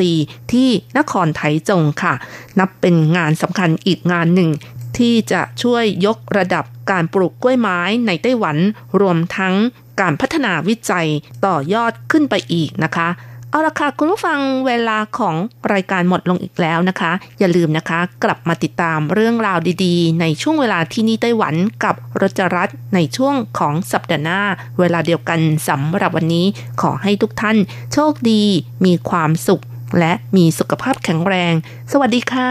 [0.52, 0.68] ที่
[0.98, 2.14] นครไถจงค่ะ
[2.58, 4.50] นับเป็นงานสำคัญอีกงานหนึ่ง
[4.98, 8.56] ที่จะช่วยยกระดับการปลูกกล้วยไม้ในไต้หวัน
[9.00, 9.54] รวมทั้ง
[10.00, 11.08] การพัฒนาวิจัย
[11.46, 13.08] ต่อยอดขึ้นไปอีกนะคะ
[13.52, 15.36] เอาละค่ะคุณผู้ฟังเวลาของ
[15.72, 24.40] รายการหมดลงอีกแล้วนะคะ อย่าลืมนะคะ กลับมาติดตามเรื่องราวดีๆ ในช่วงเวลาที่นี่ไต้หวันกับรจรัสในช่วงของสัปดาห์หน้า
[24.78, 26.46] เวลาเดียวกันสำหรับวันนี้
[26.82, 27.56] ขอให้ทุกท่าน
[27.92, 28.42] โชคดี
[28.84, 29.62] มีความสุข
[29.98, 31.52] และมีสุขภาพแข็งแรง
[31.92, 32.50] สวัสดีค่ะ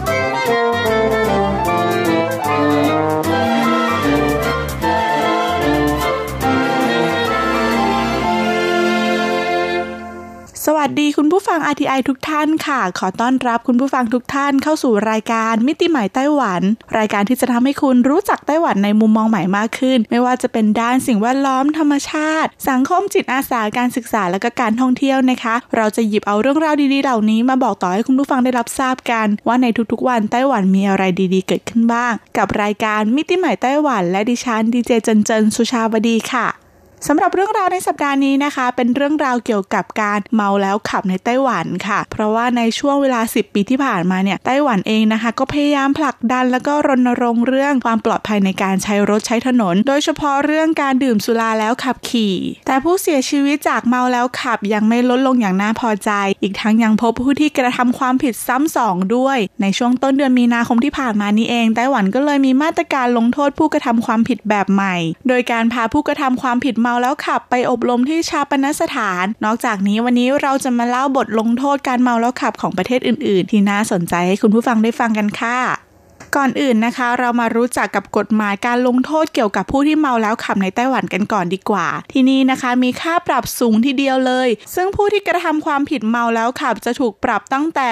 [10.65, 16.61] สวัสดีคุณผู้ฟัง RTI ทุกท่านค่ะ ขอต้อนรับคุณผู้ฟังทุกท่านเข้าสู่รายการมิติใหม่ไต้หวัน
[16.97, 31.03] รายการที่จะทำให้คุณรู้จักไต้หวันในมุมมองใหม่มากขึ้น ไม่ว่าจะเป็นด้านสิ่งแวดล้อมธรรมชาติ สังคมจิตอาสาการศึกษาและก็การท่องเที่ยวนะคะ เราจะหยิบเอาเรื่องราวดีๆ เหล่านี้มาบอกต่อให้คุณผู้ฟังได้รับทราบกัน ว่าในทุกๆ วันไต้หวันมีอะไร
[31.33, 36.47] ดีๆ เกิดขึ้นบ้าง กับรายการมิติใหม่ไต้หวัน และดิฉันดีเจเจนเจนสุชาวดีค่ะ
[37.07, 52.35] สำหรับเรื่องราวในสัปดาห์นี้นะคะ เป็นเรื่องราวเกี่ยวกับการเมาแล้วขับในไต้หวันค่ะ เพราะว่าในช่วงเวลา 10 ปีที่ผ่านมาเนี่ยไต้หวันเองนะคะ ก็พยายามผลักดันแล้วก็รณรงค์เรื่องความปลอดภัยในการใช้รถใช้ถนน โดยเฉพาะเรื่องการดื่มสุราแล้วขับขี่
[52.67, 64.95] แต่ผู้เสียชีวิตจากเมาแล้วขับยังไม่ลดลงอย่างน่าพอใจ อีกทั้งยังพบผู้ที่กระทำความผิดซ้ำสองด้วย ในช่วงต้นเดือนมีนาคมที่ผ่านมานี้เองไต้หวันก็เลยมีมาตรการลงโทษผู้กระทำความผิดแบบใหม่
[65.27, 75.90] โดยการพาผู้กระทำความผิดเมาแล้วขับไปอบรมที่ชาปนสถาน นอกจากนี้วันนี้เราจะมาเล่าบทลงโทษการเมาแล้วขับของประเทศอื่น ๆ ที่น่าสนใจให้คุณผู้ฟังได้ฟังกันค่ะ
[76.37, 87.89] ก่อนอื่นนะคะ เรามารู้จักกับกฎหมายการลงโทษเกี่ยวกับผู้ที่เมาแล้วขับในไต้หวันกันก่อนดีกว่า ที่นี่นะคะมีค่าปรับสูงทีเดียวเลย ซึ่งผู้ที่กระทำความผิดเมาแล้วขับจะถูกปรับตั้งแต่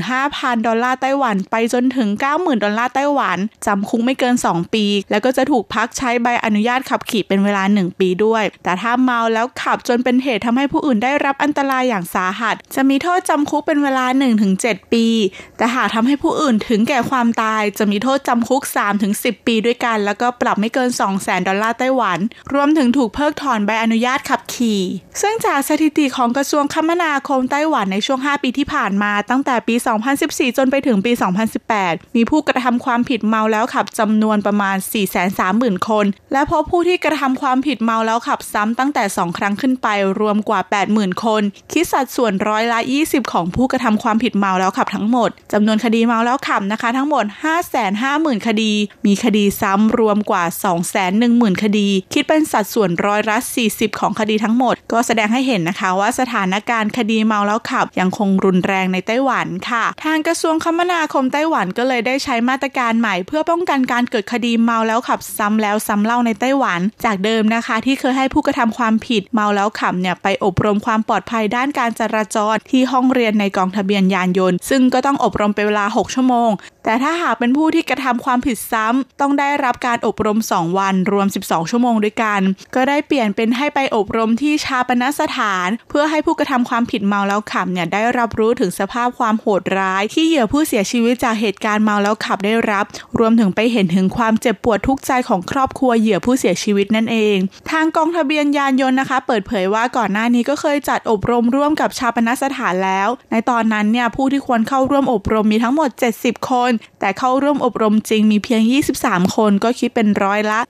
[0.00, 14.06] 15,000 ดอลลาร์ไต้หวัน ไปจนถึง 90,000 ดอลลาร์ไต้หวันจำคุกไม่เกิน 2 ปี แล้วก็จะถูกพักใช้ใบอนุญาตขับขี่เป็นเวลา 1 ปีด้วย แต่ถ้าเมาแล้วขับจนเป็นเหตุทำให้ผู้อื่นได้รับอันตรายอย่างสาหัส จะมีโทษจำคุกเป็นเวลา
[14.48, 15.06] 1-7 ปี
[15.56, 18.62] แต่หากทำให้ผู้อื่นถึงแก่ความตายจะมีโทษจำคุก
[19.04, 22.18] 3-10 ปีด้วยกัน แล้วก็ปรับไม่เกิน 200,000 ดอลลาร์ไต้หวัน
[22.54, 24.80] รวมถึงถูกเพิกถอนใบอนุญาตขับขี่
[25.20, 29.74] ซึ่งจากสถิติของกระทรวงคมนาคมไต้หวันในช่วง 5 ปีที่ผ่านมาตั้งแต่ปี
[30.16, 31.12] 2014 จนไปถึงปี
[31.64, 34.76] 2018 มีผู้กระทำความผิดเมาแล้วขับจำนวนประมาณ
[35.32, 39.88] 430,000 คน และพบผู้ที่กระทำความผิดเมาแล้วขับซ้ำตั้งแต่ 2 ครั้งขึ้นไป
[40.20, 40.60] รวมกว่า
[40.92, 41.42] 80,000 คน
[41.72, 47.24] คิดสัดส่วนร้อยละ 20 ของผู้กระทำความผิดเมาแล้วขับทั้งหมดจำนวนคดีเมาแล้วขับนะคะ ทั้งหมด
[47.56, 48.72] 5 5 0 0 0 0 คดี
[49.06, 50.44] มีคดีซ้ำรวมกว่า
[51.02, 53.36] 210,000 คดี คิดเป็นสัดส่วนร้อยละ
[53.68, 76.50] 40 ของคดีทั้งหมด ก็แสดงให้เห็นนะคะว่าสถานการณ์คดีเมาแล้วขับ ยังคงรุนแรงในไต้หวันค่ะ ทางกระทรวงคมนาคมไต้หวันก็เลยได้ใช้มาตรการใหม่ เพื่อป้องกันการเกิดคดีเมาแล้วขับซ้ำแล้วซ้ำเล่าในไต้หวัน จากเดิมนะคะ ที่เคยให้ผู้กระทำความผิดเมาแล้วขับเนี่ยไปอบรมความปลอดภัยด้านการจราจรที่ห้องเรียนในกองทะเบียนยานยนต์ ซึ่งก็ต้องอบรมเป็นเวลา 6 ชั่วโมง
[76.84, 82.40] แต่ถ้าหากเป็นผู้ที่กระทำความผิดซ้ำต้องได้รับการอบรม 2 วันรวม 12 ชั่วโมงด้วยกัน
[82.74, 92.84] ก็ได้เปลี่ยนเป็นให้ไปอบรมที่ชาปนสถาน เพื่อให้ผู้กระทำความผิดเมาแล้วขับเนี่ยได้รับรู้ถึงสภาพความโหดร้าย ที่เหยื่อผู้เสียชีวิตจากเหตุการณ์เมาแล้วขับได้รับ
[93.18, 97.36] รวมถึงไปเห็นถึงความเจ็บปวดทุกข์ใจของครอบครัวเหยื่อผู้เสียชีวิตนั่นเอง
[97.70, 106.70] ทางกองทะเบียนยานยนต์นะคะ เปิดเผยว่าก่อนหน้านี้ก็เคยจัดอบรมร่วมกับชาปนสถานแล้ว ในตอนนั้นเนี่ยผู้ที่ควรเข้าร่วมอบรมมีทั้งหมด 70 คน
[107.00, 108.62] แต่เข้าร่วมอบรมจริงมีเพียง
[108.98, 110.60] 23 คนก็คิดเป็นร้อยละ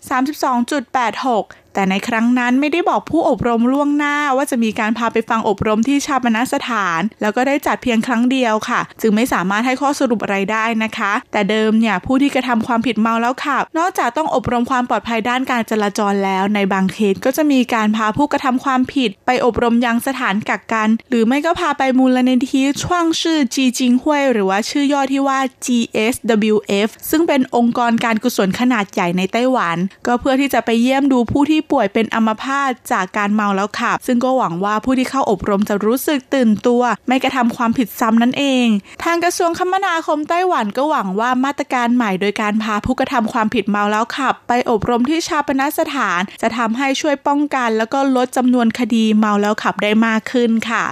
[1.01, 38.67] 32.86 แต่ในครั้งนั้นไม่ได้บอกผู้อบรมล่วงหน้าว่าจะมีการพาไปฟังอบรมที่ชาปนสถาน แล้วก็ได้จัดเพียงครั้งเดียวค่ะ จึงไม่สามารถให้ข้อสรุปอะไรได้นะคะ แต่เดิมเนี่ยผู้ที่กระทำความผิดเมาแล้วขับ นอกจากต้องอบรมความปลอดภัยด้านการจราจรแล้ว ในบางเคสก็จะมีการพาผู้กระทำความผิด ไปอบรมยังสถานกักกัน หรือไม่ก็พาไปมูลนิธิช่วงชื่อจีจิงห้วยหรือว่าชื่อย่อที่ว่า GSWF ซึ่งเป็นองค์กรการกุศลขนาดใหญ่ในไต้หวัน ก็เพื่อที่จะไปเยี่ยมดูผู้ที่ป่วยเป็นอัมพาตจากการเมาแล้วขับ ซึ่งก็หวังว่าผู้ที่เข้าอบรมจะรู้สึกตื่นตัว ไม่กระทำความผิดซ้ำนั่นเอง
[39.05, 50.85] ทางกระทรวงคมนาคมไต้หวันก็หวังว่ามาตรการใหม่โดยการพาผู้กระทำความผิดเมาแล้วขับ ไปอบรมที่ชาปนสถาน จะทำให้ช่วยป้องกัน แล้วก็ลดจำนวนคดีเมาแล้วขับได้มากขึ้นค่ะ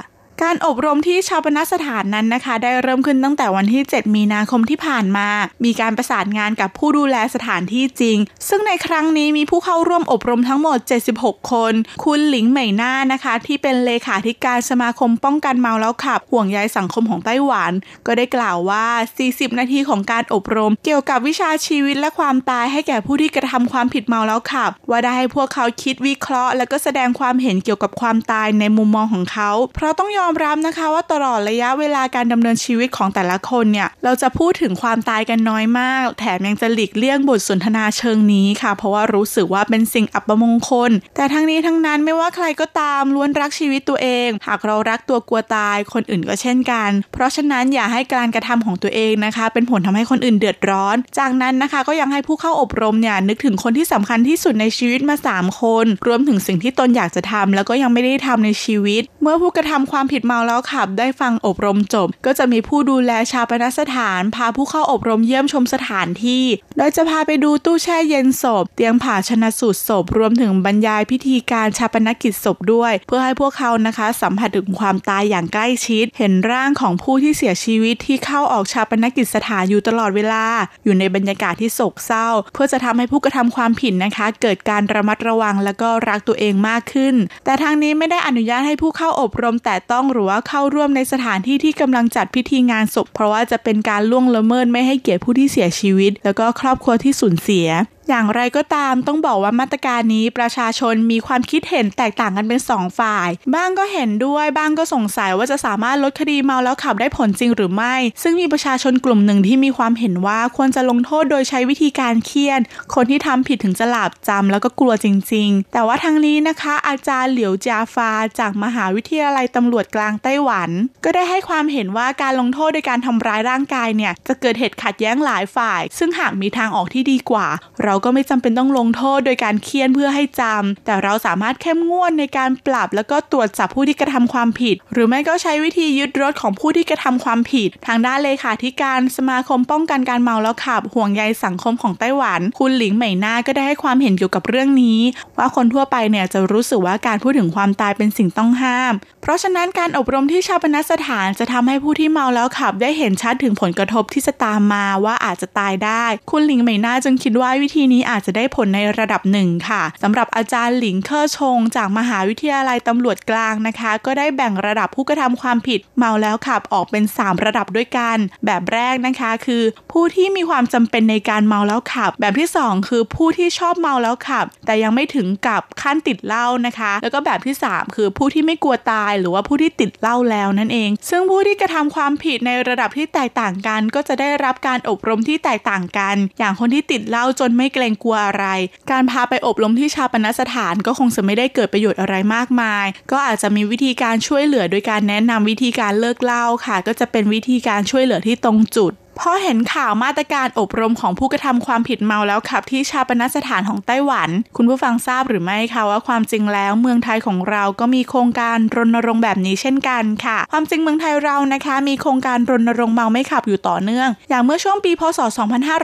[0.42, 5.28] การอบรมที่ชาปนสถานนั้นนะคะ ได้เริ่มขึ้นตั้งแต่วันที่ 7 มีนาคมที่ผ่านมา
[5.64, 8.18] มีการประสานงานกับผู้ดูแลสถานที่จริง
[8.48, 10.78] ซึ่งในครั้งนี้มีผู้เข้าร่วมอบรมทั้งหมด
[11.14, 11.72] 76 คน
[12.04, 17.72] คุณหลิงเหม่ยน่านะคะ ที่เป็นเลขาธิการสมาคมป้องกันเมาแล้วขับ ห่วงใยสังคมของไต้หวัน
[18.06, 18.86] ก็ได้กล่าวว่า
[19.22, 55.16] 40 นาทีของการอบรม เกี่ยวกับวิชาชีวิตและความตายให้แก่ผู้ที่กระทำความผิดเมาแล้วขับ ว่าได้ให้พวกเขาคิดวิเคราะห์ และก็แสดงความเห็นเกี่ยวกับความตายในมุมมองของเขา เพราะต้องยอมอมรับนะคะว่าตลอดระยะเวลาการดำเนินชีวิตของแต่ละคนเนี่ย เราจะพูดถึงความตายกันน้อยมาก แถมยังจะหลีกเลี่ยงบทสนทนาเชิงนี้ค่ะ เพราะว่ารู้สึกว่าเป็นสิ่งอัปมงคล แต่ทั้งนี้ทั้งนั้นไม่ว่าใครก็ตามล้วนรักชีวิตตัวเอง หากเรารักตัวกลัวตาย คนอื่นก็เช่นกัน เพราะฉะนั้นอย่าให้การกระทำของตัวเองนะคะ เป็นผลทำให้คนอื่นเดือดร้อน จากนั้นนะคะก็ยังให้ผู้เข้าอบรมเนี่ยนึกถึงคนที่สำคัญที่สุดในชีวิตมา
[55.38, 66.44] 3 คน รวมถึงสิ่งที่ตนอยากจะทำแล้วก็ยังไม่ได้ทำในชีวิต เมื่อผู้กระทำความผิดเมาแล้วขับได้ฟังอบรมจบ ก็จะมีผู้ดูแลชาปนสถาน พาผู้เข้าอบรมเยี่ยมชมสถานที่
[66.76, 80.44] โดยจะพาไปดูตู้แช่เย็นศพ เตียงผ่าชนะสูตรศพ รวมถึงบรรยายพิธีการชาปนกิจศพด้วย เพื่อให้พวกเขานะคะ สัมผัสถึงความตายอย่างใกล้ชิด เห็นร่างของผู้ที่เสียชีวิตที่เข้าออกชาปนกิจสถานอยู่ตลอดเวลา
[80.84, 97.68] อยู่ในบรรยากาศที่โศกเศร้า เพื่อจะทำให้ผู้กระทำความผิดนะคะ เกิดการระมัดระวังและก็รักตัวเองมากขึ้น แต่ทางนี้ไม่ได้อนุญาตให้ผู้เข้าอบรมแต่ต้องหรือว่าเข้าร่วมในสถานที่ที่กำลังจัดพิธีงานศพ เพราะว่าจะเป็นการล่วงละเมิดไม่ให้เกียรติผู้ที่เสียชีวิต แล้วก็ครอบครัวที่สูญเสีย
[98.08, 112.60] อย่างไรก็ตามต้องบอกว่ามาตรการนี้ประชาชนมีความคิดเห็นแตกต่างกันเป็น 2 ฝ่าย บ้างก็เห็นด้วยบ้างก็สงสัยว่าจะสามารถลดคดีเมาแล้วขับได้ผลจริงหรือไม่ ซึ่งมีประชาชนกลุ่มหนึ่งที่มีความเห็นว่าควรจะลงโทษโดยใช้วิธีการเคี่ยน
[112.94, 120.70] คนที่ทำผิดถึงจะหลาบจำแล้วก็กลัวจริง ๆ แต่ว่าทางนี้นะคะ อาจารย์เหลียวจาฟาจากมหาวิทยาลัยตำรวจกลางไต้หวัน
[121.04, 127.46] ก็ได้ให้ความเห็นว่าการลงโทษโดยการทำร้ายร่างกายเนี่ยจะเกิดเหตุขัดแย้งหลายฝ่าย ซึ่งหากมีทางออกที่ดีกว่า
[127.82, 145.00] เราราก็ไม่จำเป็นต้องลงโทษโดยการเคี่ยนเพื่อให้จำแต่เราสามารถเข้มงวดในการปรับ แล้วก็ตรวจจับผู้ที่กระทำความผิด หรือไม่ก็ใช้วิธียึดรถของผู้ที่กระทำความผิด ทางด้านเลขาธิการสมาคมป้องกันการเมาแล้วขับ ห่วงใยสังคมของไต้หวัน คุณหลิงเหม่ยนาก็ได้ให้ความเห็นเกี่ยวกับเรื่องนี้
[145.38, 168.16] ว่าคนทั่วไปเนี่ยจะรู้สึกว่าการพูดถึงความตายเป็นสิ่งต้องห้าม เพราะฉะนั้นการอบรมที่ชาปนสถานจะทำให้ผู้ที่เมาแล้วขับ ได้เห็นชัดถึงผลกระทบที่จะตามมาว่าอาจจะตายได้ คุณหลิงเหม่ยนาจึงคิดว่าวิธีนี้อาจจะได้ผลในระดับหนึ่งค่ะสำหรับอาจารย์หลิงเคอร์ชง จากมหาวิทยาลัยตำรวจกลางนะคะ ก็ได้แบ่งระดับผู้กระทำความผิดเมาแล้วขับออกเป็น 3 ระดับด้วยกัน
[168.46, 169.62] แบบแรกนะคะคือ
[169.92, 188.46] ผู้ที่มีความจำเป็นในการเมาแล้วขับ แบบที่ 2 คือผู้ที่ชอบเมาแล้วขับ แต่ยังไม่ถึงกับขั้นติดเหล้านะคะ แล้วก็แบบที่ 3 คือผู้ที่ไม่กลัวตาย หรือว่าผู้ที่ติดเหล้าแล้วนั่นเอง ซึ่งผู้ที่กระทำความผิดในระดับที่แตกต่างกัน ก็จะได้รับการอบรมที่แตกต่างกัน อย่างคนที่ติดเหล้าจนไม่เกรงกลัวอะไร
[188.90, 215.20] การพาไปอบรมที่ชาปนสถานก็คงจะไม่ได้เกิดประโยชน์อะไรมากมาย ก็อาจจะมีวิธีการช่วยเหลือโดยการแนะนำวิธีการเลิกเหล้าค่ะ ก็จะเป็นวิธีการช่วยเหลือที่ตรงจุด พอเห็นข่าวมาตรการอบรมของผู้กระทำความผิดเมาแล้วขับที่ชาปนสถานของไต้หวัน คุณผู้ฟังทราบหรือไม่คะว่าความจริงแล้วเมืองไทยของเราก็มีโครงการรณรงค์แบบนี้เช่นกันค่ะ ความจริงเมืองไทยเรานะคะ มีโครงการรณรงค์เมาไม่ขับอยู่ต่อเนื่อง อย่างเมื่อช่วงปีพศ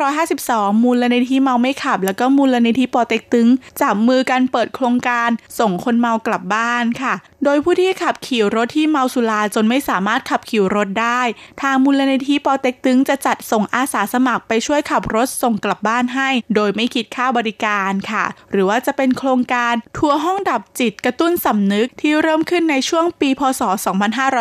[0.09, 3.49] 2552 มูลนิธิเมาไม่ขับ แล้วก็มูลนิธิปอเต็กตึง
[3.81, 5.29] จับมือกันเปิดโครงการ
[5.59, 7.15] ส่งคนเมากลับบ้านค่ะ
[7.45, 11.21] โดยผู้ที่ขับขี่รถที่เมาสุราจนไม่สามารถขับขี่รถได้
[11.63, 23.63] ทางมูลนิธิปอเต็กตึงจะจัดส่งอาสาสมัครไปช่วยขับรถส่งกลับบ้านให้ โดยไม่คิดค่าบริการค่ะ หรือว่าจะเป็นโครงการทัวร์ห้องดับจิตกระตุ้นสำนึกที่เริ่มขึ้นในช่วงปี พศ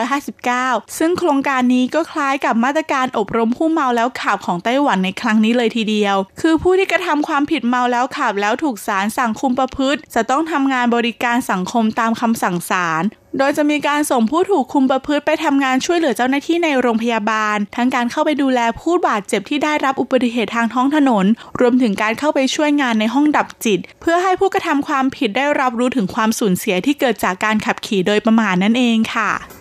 [0.10, 13.04] 2559 ซึ่งโครงการนี้ก็คล้ายกับมาตรการอบรมผู้เมาแล้วขับของไต้หวันในครั้งนี้เลยทีเดียว คือผู้ที่กระทำความผิดเมาแล้วขับแล้วถูกศาลสั่งคุมประพฤติ จะต้องทำงานบริการสังคมตามคำสั่งศาล
[13.38, 21.26] โดยจะมีการส่งผู้ถูกคุมประพฤติไปทำงานช่วยเหลือเจ้าหน้าที่ในโรงพยาบาล ทั้งการเข้าไปดูแลผู้บาดเจ็บที่ได้รับอุบัติเหตุทางท้องถนน
[21.60, 29.59] รวมถึงการเข้าไปช่วยงานในห้องดับจิต เพื่อให้ผู้กระทำความผิดได้รับรู้ถึงความสูญเสียที่เกิดจากการขับขี่โดยประมาทนั่นเองค่ะ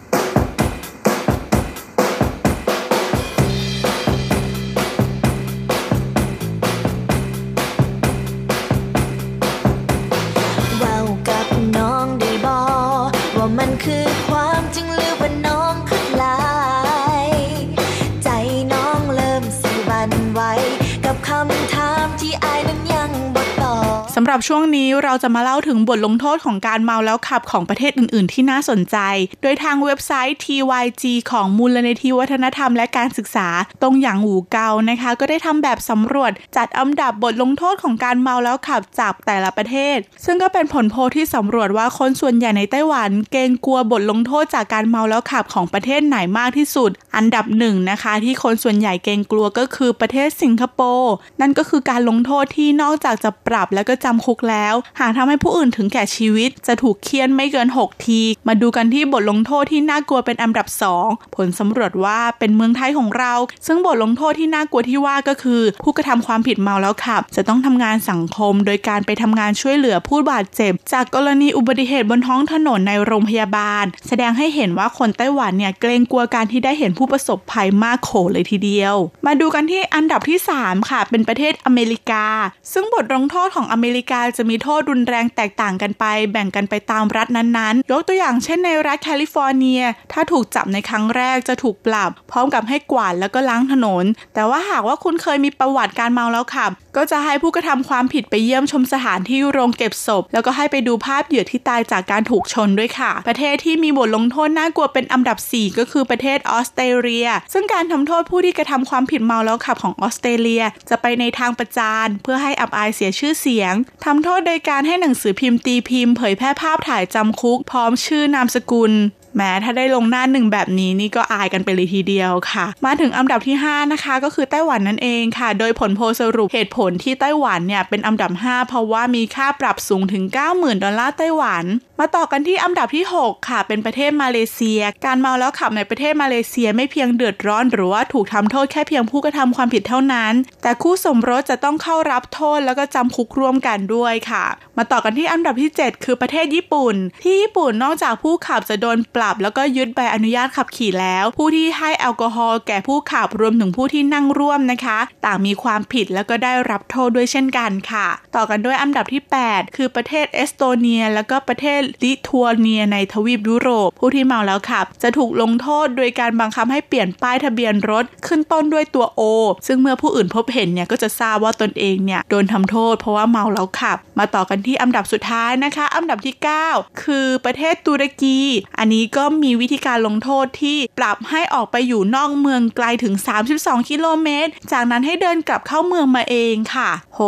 [24.29, 28.97] หรับช่วงนี้เราจะมาเล่าถึงบทลงโทษของการเมาแล้วขับของประเทศอื่น ๆ ที่น่าสนใจ
[29.43, 33.49] โดยทางเว็บไซต์ TYG ของมูลนิธิวัฒนธรรมและการศึกษา
[33.83, 60.67] ตรงหยางหูเกานะคะ ก็ได้ทำแบบสำรวจจัดอันดับบทลงโทษของการเมาแล้วขับจากแต่ละประเทศ ซึ่งก็เป็นผลโพลที่สำรวจว่าคนส่วนใหญ่ในไต้หวัน เกรงกลัวบทลงโทษจากการเมาแล้วขับของประเทศไหนมากที่สุด อันดับหนึ่งนะคะ ที่คนส่วนใหญ่เกรงกลัวก็คือประเทศสิงคโปร์นั่นก็คือการลงโทษที่นอกจากจะปรับแล้วก็จำคุกแล้ว หากทำให้ผู้อื่นถึงแก่ชีวิต จะถูกเคี่ยนไม่เกิน 6 ที มาดูกันที่บทลงโทษที่น่ากลัวเป็นอันดับ
[61.01, 63.33] 2 ผลสำรวจว่าเป็นเมืองไทยของเรา
[63.67, 78.95] ซึ่งบทลงโทษที่น่ากลัวที่ว่าก็คือ ผู้กระทำความผิดเมาแล้วขับ จะต้องทำงานสังคม โดยการไปทำงานช่วยเหลือผู้บาดเจ็บ จากกรณีอุบัติเหตุบนท้องถนนในโรงพยาบาล แสดงให้เห็นว่าคนไต้หวันเนี่ยเกรงกลัวการที่ได้เห็นผู้ประสบภัยมากโขเลยทีเดียว
[79.27, 82.27] มาดูกันที่อันดับที่ 3 ค่ะ เป็นประเทศอเมริกา
[82.73, 89.83] ซึ่งบทลงโทษของอเมริกาจะมีโทษรุนแรงแตกต่างกันไป แบ่งกันไปตามรัฐนั้นๆ ยกตัวอย่างเช่นในรัฐแคลิฟอร์เนีย
[90.13, 94.05] ถ้าถูกจับในครั้งแรกจะถูกปรับ พร้อมกับให้กวาดแล้วก็ล้างถนน
[94.35, 113.75] แต่ว่าหากว่าคุณเคยมีประวัติการเมาแล้วขับ ก็จะให้ผู้กระทำความผิดไปเยี่ยมชมสถานที่โรงเก็บศพ แล้วก็ให้ไปดูภาพเหยื่อที่ตายจากการถูกชนด้วยค่ะ ประเทศที่มีบทลงโทษน่ากลัวเป็นอันดับ 4 ก็คือประเทศออสเตรเลีย ซึ่งการทำโทษผู้ที่กระทำความผิดเมาแล้วขับของออสเตรเลีย จะไปในทางประจานเพื่อให้อับอายเสียชื่อเสียง
[114.05, 118.93] ทำโทษโดยการให้หนังสือพิมพ์ตีพิมพ์เผยแพร่ภาพถ่ายจำคุก พร้อมชื่อนามสกุล
[119.37, 130.25] แม้ถ้าได้ลงหน้าหนึ่งแบบนี้นี่ก็อายกันไปเลยทีเดียวค่ะ มาถึงอันดับที่ 5 นะคะ ก็คือไต้หวันนั่นเองค่ะ โดยผลโพสรุปเหตุผลที่ไต้หวันเนี่ยเป็นอันดับ 5 เพราะว่ามีค่าปรับสูงถึง
[130.55, 131.65] 90,000 ดอลลาร์ไต้หวัน
[132.01, 144.45] มาต่อกันที่อันดับที่ 6 ค่ะ เป็นประเทศมาเลเซีย การเมาแล้วขับในประเทศมาเลเซียไม่เพียงเดือดร้อน หรือว่าถูกทำโทษแค่เพียงผู้กระทำความผิดเท่านั้น แต่คู่สมรสจะต้องเข้ารับโทษแล้วก็จำคุกร่วมกันด้วยค่ะ
[144.77, 158.07] มาต่อกันที่อันดับที่ 7 คือประเทศญี่ปุ่น ที่ญี่ปุ่นนอกจากผู้ขับจะโดนปรับ แล้วก็ยึดใบอนุญาตขับขี่แล้ว ผู้ที่ให้แอลกอฮอล์แก่ผู้ขับรวมถึงผู้ที่นั่งร่วมนะคะ ต่างมีความผิดแล้วก็ได้รับโทษด้วยเช่นกันค่ะ
[158.37, 169.23] ต่อกันด้วยอันดับที่ 8 คือประเทศเอสโตเนีย แล้วก็ประเทศลิทัวเนียในทวีปยุโรป ผู้ที่เมาแล้วขับ จะถูกลงโทษโดยการบังคับให้เปลี่ยนป้ายทะเบียนรถ ขึ้นต้นด้วยตัว O
[169.67, 176.35] ซึ่งเมื่อผู้อื่นพบเห็นเนี่ยก็จะทราบว่าตนเองเนี่ยโดนทำโทษเพราะว่าเมาแล้วขับ มาต่อกันที่อันดับสุดท้ายนะคะ อันดับที่
[176.69, 178.39] 9 คือประเทศตุรกี
[178.79, 183.15] อันนี้ก็มีวิธีการลงโทษที่ปรับให้ออกไปอยู่นอกเมืองไกลถึง
[183.53, 187.21] 32 กิโลเมตร จากนั้นให้เดินกลับเข้าเมืองมาเองค่ะ โห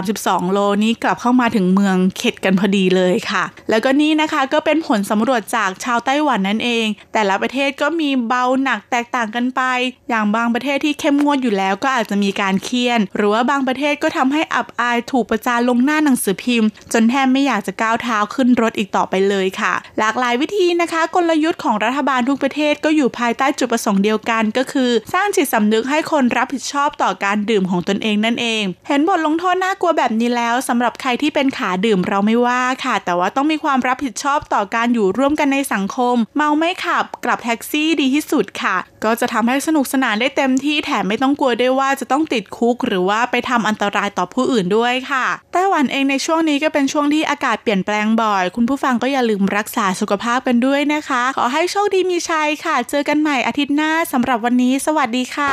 [0.00, 9.62] 32 โลนี้กลับเข้ามาถึงเมืองเข็ดกันพอดีเลยค่ะ แล้วก็นี่นะคะก็เป็นผลสำรวจจากชาวไต้หวันนั่นเอง แต่ละประเทศก็มีเบาหนักแตกต่างกันไป
[10.08, 55.52] อย่างบางประเทศที่เข้มงวดอยู่แล้วก็อาจจะมีการเคียน หรือว่าบางประเทศก็ทำให้อับอายถูกประจานลงหน้าหนังสือพิมพ์ จนแทบไม่อยากจะก้าวเท้าขึ้นรถอีกต่อไปเลยค่ะ หลากหลายวิธีนะคะกลยุทธ์ของรัฐบาลทุกประเทศก็อยู่ภายใต้จุดประสงค์เดียวกัน ก็คือ สร้างจิตสำนึกให้คนรับผิดชอบต่อการดื่มของตนเองนั่นเอง เห็นบทลงโทษน่ากลัวแบบนี้แล้วสำหรับใครที่เป็นขาดื่มเราไม่ว่าค่ะ แต่ว่าต้องมีความรับผิดชอบต่อการอยู่ร่วมกันในสังคม เมาไม่ขับกลับแท็กซี่ดีที่สุดค่ะ ก็จะทำให้สนุกสนานได้เต็มที่แถมไม่ต้องกลัวด้วยว่าจะต้องติดคุก หรือว่าไปทำอันตรายต่อผู้อื่นด้วยค่ะไต้หวันเองในช่วงนี้ก็เป็นช่วงที่อากาศเปลี่ยนแปลงบ่อย คุณผู้ฟังก็อย่าลืมรักษาสุขภาพกันด้วยนะคะ ขอให้โชคดีมีชัยค่ะ เจอกันใหม่อาทิตย์หน้าสำหรับวันนี้ สวัสดีค่ะ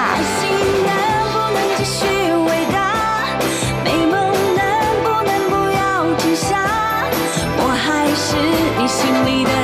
[8.91, 9.60] 心里的。